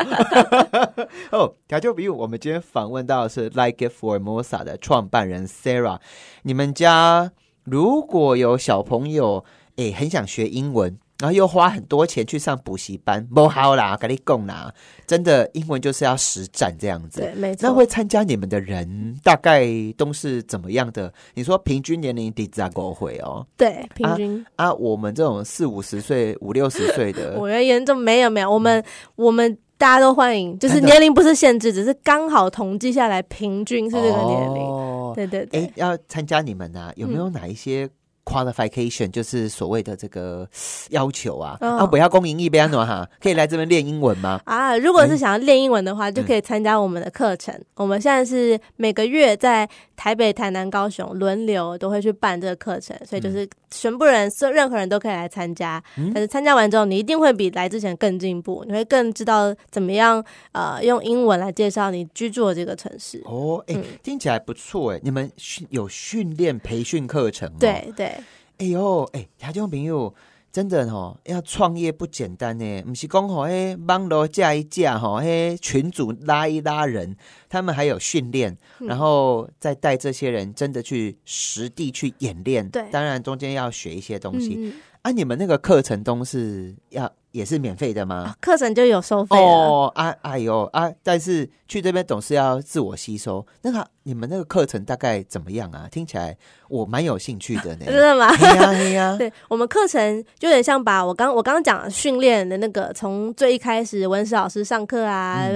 [1.38, 6.00] 哦，调就比如我们今天访问到的是 Like It Formosa 的创办人 Sarah。
[6.42, 7.32] 你们家
[7.64, 9.44] 如果有小朋友
[9.76, 14.72] 诶、很想学英文，然后又花很多钱去上补习班，不好啦，跟你讲啦，
[15.06, 17.20] 真的英文就是要实战这样子。
[17.20, 17.74] 对，没那错。
[17.74, 21.12] 会参加你们的人大概都是怎么样的？
[21.34, 24.44] 你说平均年龄底在狗会哦对，平均。
[24.56, 34.62] 啊，我们这种四五十岁、五六十岁的， 我觉得严重没有没有，我们我们大家都欢迎，就是年龄不是限制，只是刚好统计下来平均是这个年龄。
[34.62, 37.88] 哦，对对哎对，，要参加你们啊，有没有哪一些
[38.26, 40.46] qualification，就是所谓的这个
[40.90, 41.56] 要求啊？
[41.60, 44.40] 哦啊，不要公营一边哈，可以来这边练英文吗？
[44.44, 47.58] 啊，如果是想要练英文的话，就可以参加我们的课程。
[47.76, 55.82] 我们现在是每个月在台北、台南、高雄轮流都会去办这个课程，所以就是全部人、所任何人都可以来参加。
[56.12, 60.22] 但是参加完之后，你一定会比来之前更进步，你会更知道怎么样
[60.52, 63.22] 呃用英文来介绍你居住的这个城市。
[63.24, 67.56] 哦，哎、嗯听起来不错哎，你们训有训练培训课程、哦？
[67.60, 68.15] 对对，
[68.58, 70.14] 哎呦，哎，听众朋友，
[70.50, 77.14] 真的吼、要创业不简单呢，不是讲吼，嘿，网络架一架吼，嘿，群主拉一拉人，
[77.50, 82.66] 他们还有训练，嗯然后再带这些人真的去实地去演练。
[82.70, 84.72] 对当然中间要学一些东西。
[85.02, 88.36] 啊，你们那个课程都是要也是免费的吗啊？
[88.40, 89.36] 课程就有收费。
[89.36, 90.90] 哦，啊，哎呦啊！
[91.02, 93.46] 但是去这边总是要自我吸收。
[93.62, 95.86] 那个你们那个课程大概怎么样啊？
[95.90, 96.34] 听起来
[96.68, 97.84] 我蛮有兴趣的呢。
[97.86, 98.34] 真的吗？
[98.36, 105.46] 对呀对呀， 对我们课程就有点像把我刚我刚刚讲的训练的那个，从最一开始文史老师上课啊，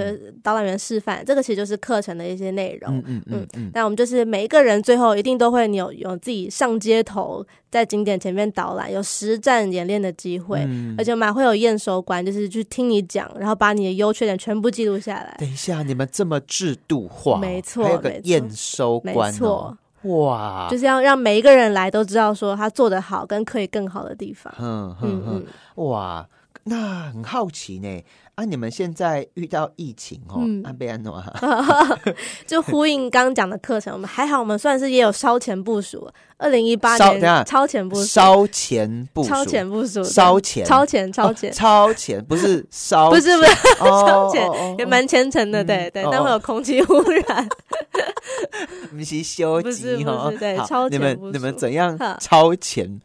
[0.43, 2.95] 导览员示范，这个其实就是课程的一些内容。
[2.97, 15.33] 嗯嗯嗯嗯，那我们就是每一个人最后一定都会有有自己上街头，在景点前面导览，有实战演练的机会，嗯而且我们还会有验收官，就是去听你讲，然后把你的优缺点全部记录下来。
[15.39, 24.53] 等一下，你们这么制度化哦，没错还有个验收官没错，哇，就是要让每一个人来都知道说他做的好跟可以更好的地方。
[24.59, 25.45] 嗯嗯嗯，，
[25.85, 26.27] 哇，
[26.63, 28.03] 那很好奇呢。
[28.35, 30.63] 啊，你们现在遇到疫情哦，嗯。
[30.63, 31.99] 安贝安诺哈，
[32.47, 36.09] 就呼应刚刚讲的课程，我们还好，我们算是也有烧钱部署。
[36.37, 40.65] 二零一八年超前部署，烧钱部署，超前部署，烧钱。
[40.65, 41.51] 超前，超前。
[41.51, 43.51] 哦，超前，不是烧， 不是不是。
[43.79, 46.09] 哦超前也蛮虔诚的，对对，哦。
[46.11, 47.47] 但会有空气污染。
[48.89, 52.17] 不是修不是集哈不是，对好超你们你们怎样哈。
[52.19, 52.99] 超前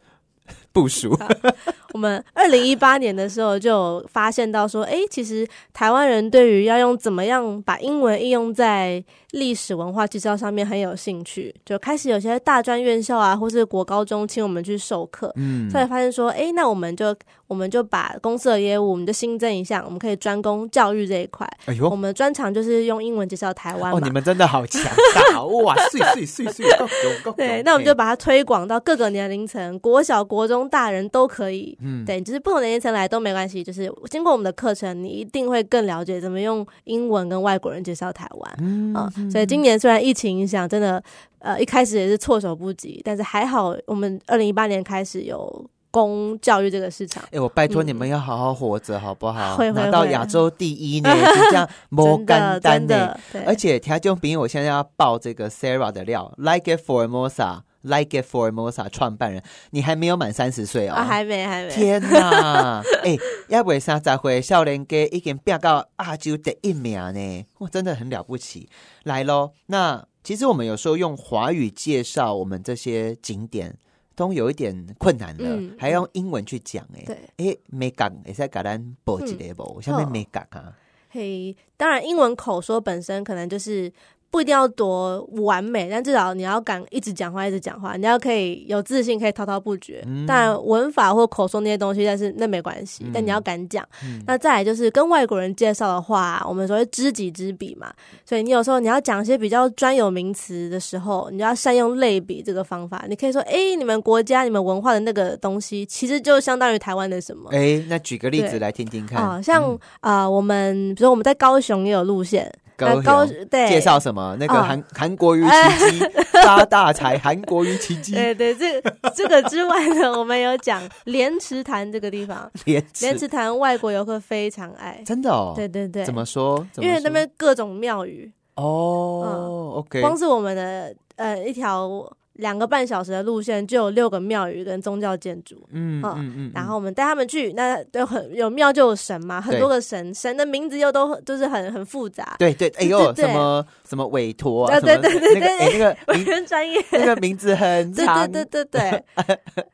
[0.77, 1.17] 部署？
[1.93, 9.03] 我们二零一八年的时候就发现到说，哎，其实台湾人对于要用怎么样把英文应用在
[9.37, 17.15] 历史文化介绍上面很有兴趣，就开始有些大专院校啊，或是国高中请我们去授课，嗯所以发现说，哎，那我们就
[17.47, 21.47] 我们就把公司的业务，我们就新增一项，我们可以专攻教育这一块。
[21.65, 23.97] 哎呦我们专长就是用英文介绍台湾嘛。
[23.97, 24.83] 哦，你们真的好强
[25.13, 25.75] 大哦哇！
[25.89, 26.65] 碎碎碎碎，
[27.37, 31.77] 对，那我们就把它推广到各个年龄层，国小、国中、大人都可以。
[31.81, 33.63] 嗯对，就是不同年龄层来都没关系。
[33.63, 38.55] 就是经过我们的课程，你一定会更了解怎么用英文跟外国人介绍台湾。
[38.59, 41.01] 嗯啊、所以今年虽然疫情影响，真的
[41.39, 47.23] 呃一开始也是措手不及，但是还好，我们二零一八年开始有公教育这个市场。
[47.31, 49.57] 哎、我拜托你们要好好活着，好不好？
[49.71, 57.61] 拿到亚洲第一呢，就这样 摸真干的而且听众朋友，我现在要爆这个 Sarah 的料，Like It Formosa。
[57.87, 60.93] Like It Formosa 创办人，你还没有满三十岁哦。
[60.93, 62.81] 啊还没还没，天哪！
[63.03, 63.17] 哎、
[63.47, 68.69] 要不三十岁少年家已经变到亚洲第一名呢，哇，真的很了不起。
[69.03, 73.75] 来喽，那其实我们有时候用华语介绍我们这些景点，
[74.15, 77.03] 都有一点困难了，嗯还要用英文去讲哎。
[77.05, 77.17] 对。
[77.37, 79.81] 哎，美感会使甲咱报一个无？
[79.81, 80.73] 下面哦美感啊，
[81.09, 83.91] 嘿，当然，英文口说本身可能就是
[84.29, 90.03] 不一定要多完美，但至少你要敢一直讲话，一直讲话，你要可以有自信，可以滔滔不绝。
[90.05, 93.87] 嗯当然，文法或口说那些东西，但是那没关系，但你要敢讲。
[94.03, 97.91] 嗯那再来就是跟外国人介绍的话，我们所谓知己知彼嘛，
[98.25, 103.05] 所以你有时候你要讲一些比较专有名词的时候，你就要善用类比这个方法。
[103.07, 107.49] 你可以说，哎、你们国家、你们文化的那个东西，其实就相当于台湾的什么。
[107.51, 109.21] 哎、那举个例子来听听看。
[109.21, 114.37] 啊、像啊、呃我们比如说我们在高雄也有路线，高高对介绍什么？
[114.39, 116.05] 那个哦韩韩国瑜奇迹
[116.43, 118.81] 发大财，韩国瑜奇迹 对对，这
[119.15, 125.01] 这个之外呢，我们有讲莲池潭这个地方， 莲莲池池潭外国游客非常爱。
[125.05, 125.53] 真的哦。
[125.55, 126.65] 对对对，怎么说？
[126.77, 131.89] 因为那边各种庙宇，哦，OK，光是我们的呃一条
[132.37, 135.55] 两个半小时的路线就有六个庙宇跟宗教建筑。
[135.71, 146.77] 嗯嗯嗯嗯，然后我们带他们去，那都很有庙就有神嘛，很多个神，神的名字又都就是很很复杂，对对，哎呦，对对什么什么委托啊，对对对对那个哎那个名 人专业。
[146.91, 148.81] 那个名字很对长，对对对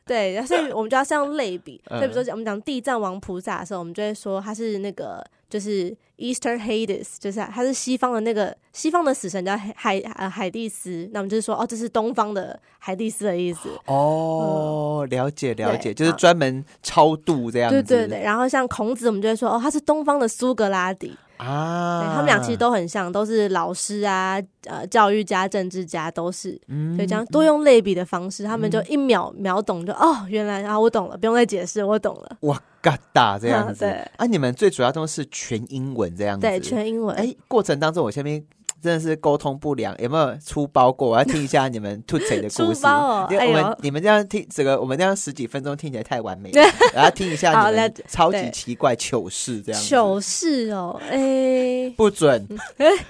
[0.05, 1.81] 对 对，所以我们就要这样类比。
[1.89, 13.69] 嗯就比如说我们讲地藏王菩萨的时候，我们就会说他是那个就是 Easter Hades，就是他是西方的那个西方的死神叫海海呃海蒂斯，那我们就是说哦，这是东方的海蒂斯的意思。
[13.87, 21.17] 哦，了解了解，就是专门超度这样子，对对对，然后像孔子，我们就会说哦，他是东方的苏格拉底。
[21.37, 26.59] 啊，对他们俩其实都很像，都是老师啊，呃，教育家、政治家都是。
[26.67, 32.37] 嗯所以这样多用类比的方式，他们就一秒秒懂就哦，原来啊，我懂了，不用再解释，我懂了。
[32.41, 37.15] 哇嘎达这样子， 对啊，你们最主要都是全英文这样子，对，全英文。
[37.15, 38.43] 哎，过程当中我下面。
[38.83, 41.11] 真的是沟通不良，有没有出包过？
[41.11, 42.75] 我要听一下你们吐嘴的故事。
[42.75, 46.61] 出包哦因为我们、哎你们这样听这个，我们这样十几分钟听起来太完美了，
[46.95, 49.81] 我要听一下你们超级奇怪糗事这样。
[49.81, 52.45] 糗事哦，哎，不准，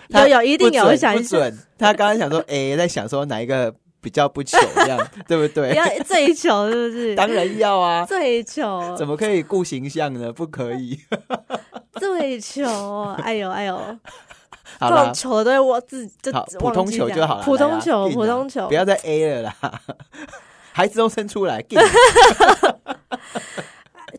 [0.10, 1.58] 他 有有一定有，想不准。
[1.78, 4.98] 他刚刚想说，哎、在想说哪一个比较不糗，这样
[5.28, 5.74] 对不不对？
[5.76, 7.16] 要最糗是不是？
[7.16, 10.32] 当然要啊，最糗，怎么可以顾形象呢？
[10.32, 11.00] 不可以。
[12.00, 12.68] 最糗？
[13.24, 13.80] 哎呦哎呦，
[14.80, 18.74] 好这种啦，糗的都会我自就好，普通球就好了，普通球，普通球不。
[18.74, 19.56] 要再 A 了啦。
[20.76, 21.80] 孩子都生出来，定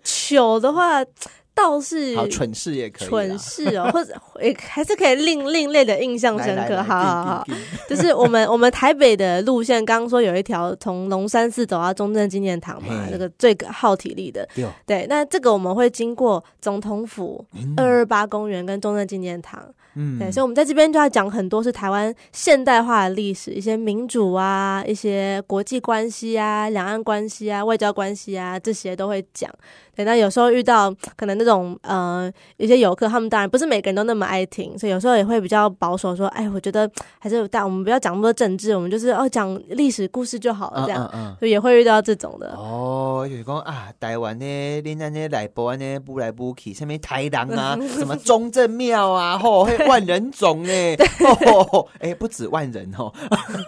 [0.05, 1.05] 糗 的话
[1.53, 3.09] 倒是好蠢事也可以。
[3.09, 6.81] 蠢事哦，或者也还是可以另另类的印象深刻。
[6.81, 7.45] 好好好，
[7.89, 14.49] 就是我们我们台北的路线，刚刚说有一条从龙山寺走到中正纪念堂嘛，那个最耗体力的。
[14.87, 17.45] 对，那这个我们会经过总统府、
[17.77, 19.61] 二二八公园跟中正纪念堂。
[19.97, 29.51] 嗯对，所以我们在这边就要讲很多是台湾现代化的历史，一些民主啊，一些国际关系啊、两岸关系啊、外交关系啊，这些都会讲。
[29.97, 36.91] 对，那有时候遇到可能那种呃一些游客，他们当然不是每个人都那么爱听，所以有时候也会比较保守，说，哎，我觉得
[37.21, 42.57] 还是但我们不要讲那么多政治，我们就是哦讲历史故事就好了，这样，嗯嗯所以也会遇到这种的。
[42.57, 44.45] 哦，就是讲啊，台湾呢，
[44.83, 50.71] 恁那些来播安尼补来不去，什么台南啊， 什么中正庙啊，吼，嘿万人冢呢，
[51.47, 53.13] 哦，哎、不止万人哦，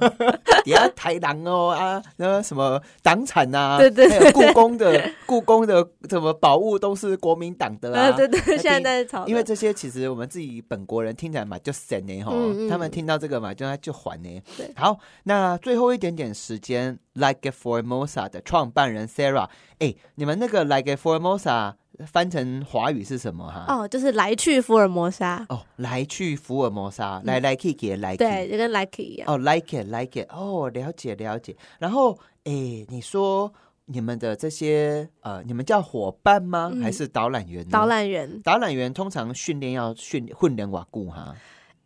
[0.64, 12.32] 底下台人哦啊，那什么党产啊，对对故宫的故宫的什么宝物都是国民党的啊，呃，对对，那现在在吵，因为这些其实我们自己本国人听起来嘛就神呢吼，
[12.68, 14.42] 他们听到这个嘛就就还呢。
[14.56, 14.70] 对。
[14.76, 19.48] 好，那最后一点点时间，Like a Formosa 的创办人 Sarah，
[19.78, 21.74] 哎，你们那个 Like a Formosa
[22.06, 23.64] 翻成华语是什么哈？
[23.68, 28.18] 哦，就是来去福尔摩沙，哦，来去福尔摩沙，来来去给来去。
[28.18, 29.32] 对，就跟 like 一样。
[29.32, 31.56] 哦，like it like it，哦，了解了解。
[31.78, 32.52] 然后，哎，
[32.88, 33.52] 你说
[33.86, 36.70] 你们的这些呃，你们叫伙伴吗？
[36.74, 37.70] 嗯还是导览员呢？
[37.70, 41.34] 导览员，导览员通常训练要训混练瓦固哈。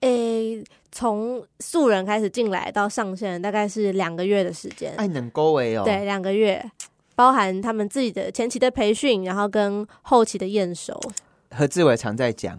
[0.01, 4.95] 诶，从素人开始进来到上线，大概是两个月的时间。
[4.97, 6.65] 哎能够为哦，对，两个月，
[7.21, 10.99] 包含他们自己的前期的培训，然后跟后期的验收。
[11.51, 12.59] 何志伟常在讲，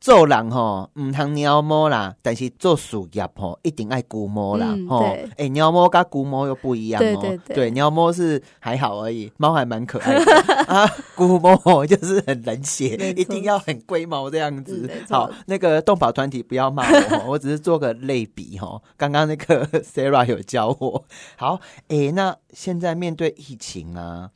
[0.00, 5.00] 做人吼唔通鸟猫啦，但是做事业吼一定爱估摸啦嗯吼。
[5.00, 7.18] 对哎、鸟摸跟估摸又不一样哦。
[7.20, 10.34] 对对对鸟摸是还好而已，猫还蛮可爱的
[10.64, 10.88] 啊。
[11.14, 18.80] 估摸就是很冷血一定要很龟毛这样子好，那个动保团体不要骂我哦，我只是做个类比哈。
[18.96, 21.04] 刚刚那个 Sarah 有教我。
[21.36, 24.30] 好，哎、那现在面对疫情啊。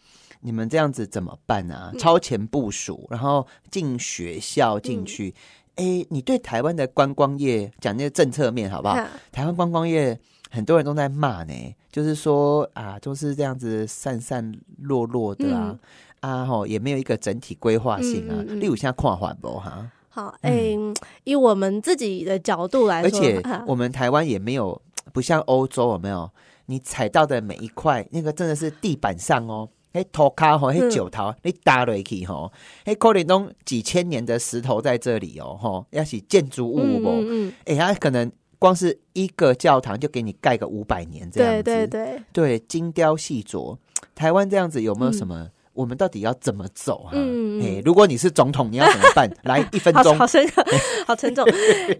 [0.46, 1.90] 你们这样子怎么办啊？
[1.90, 5.34] 嗯超前部署，然后进学校进去。
[5.76, 8.94] 哎、你对台湾的观光业讲那个政策面好不好？
[8.94, 10.16] 哈台湾观光业
[10.50, 15.78] 很多人都在骂呢，就是说啊，都是这样子散散落落的啊，
[16.20, 18.44] 啊吼，也没有一个整体规划性啊。
[18.46, 20.78] 例如现在跨环不哈，好，诶、
[21.24, 24.80] 以我们自己的角度来说，而且我们台湾也没有
[25.12, 26.30] 不像欧洲有没有？
[26.66, 29.68] 你踩到的每一块，那个真的是地板上哦。
[29.94, 32.52] 迄土卡吼，迄嗯石头，你打落去吼，
[32.84, 37.70] 迄可能拢几千年的石头在这里哦，吼，要是建筑物嗯不？
[37.70, 43.78] 哎、他可能光是一个教堂就给你盖个五百年这样子，对对对，对精雕细琢。
[44.14, 45.48] 台湾这样子有没有嗯什么？
[45.74, 47.18] 我们到底要怎么走哈、啊？
[47.60, 49.30] 哎、如果你是总统，你要怎么办？
[49.42, 50.64] 来一分钟好好，深刻，
[51.06, 51.44] 好沉重。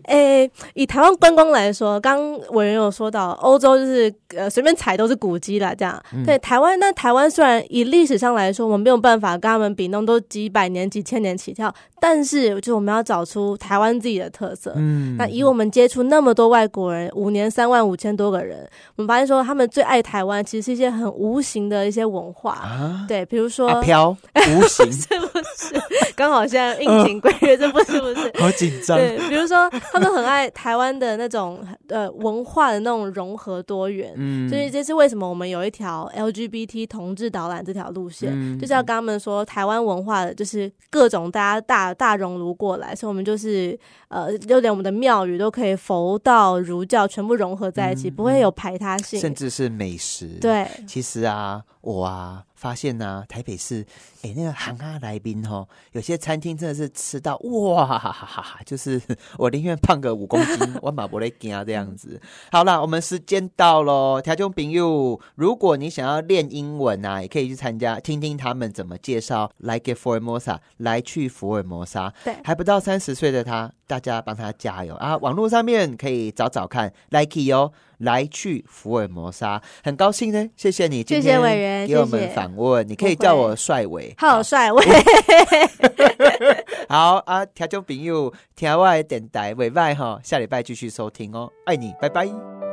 [0.05, 6.01] 诶、以台湾观光来说，刚委员有说到，欧洲就是呃随便踩都是古迹啦，这样。
[6.13, 11.73] 嗯对台湾，那台湾虽然以历史上来说，我们没有办法跟他们比，那都几百年、几千年起跳，
[12.05, 14.75] 但是就是我们要找出台湾自己的特色。
[14.77, 22.53] 嗯那以我们接触那么多外国人，五年三万五千多个人，我们发现说他们最爱台湾，其实是一些很无形的一些文化。
[22.53, 25.27] 啊，对，比如说，阿飘无形， 是不
[25.57, 25.81] 是？
[26.15, 28.31] 刚好现在应景归月，这不是不是？
[28.39, 28.99] 好紧张。
[28.99, 43.79] 对，比如说他们很爱台湾的那种呃文化的那种融合多元，嗯所以这是为什么我们有一条 LGBT 同志导览这条路线，嗯就是要跟他们说台湾文化的就是各种大家大大熔炉过来，所以我们就是
[44.09, 49.19] 呃，就连我们的庙宇都可以佛道儒教全部融合在一起，不会有排他性。
[49.19, 53.85] 嗯甚至是美食。，对，其实啊，我啊发现啊，台北市
[54.23, 59.01] 哎、那个行啊来宾哦，有些餐厅真的是吃到哇哈哈哈哈，就是
[59.37, 62.21] 我宁愿胖个五公斤， 我马不勒惊这样子。
[62.51, 72.15] 好啦，我们时间到喽，条中朋友，如果你想要练英文啊，也可以去参加，听听他们怎么介绍 Like it Formosa 来去福尔摩沙。
[72.25, 75.17] 对还不到三十岁的他，大家帮他加油啊！
[75.19, 77.73] 网络上面可以找找看 Like 哦，
[78.05, 84.15] 来去福尔摩沙，很高兴呢，谢谢你今谢谢天委员给我们谢谢访问，你可以叫我帅伟。
[84.19, 84.85] 好帅伟。
[86.89, 92.64] 好啊，听众朋友，听我的电台，未歹哈，下礼拜继续收听哦，爱你，拜拜。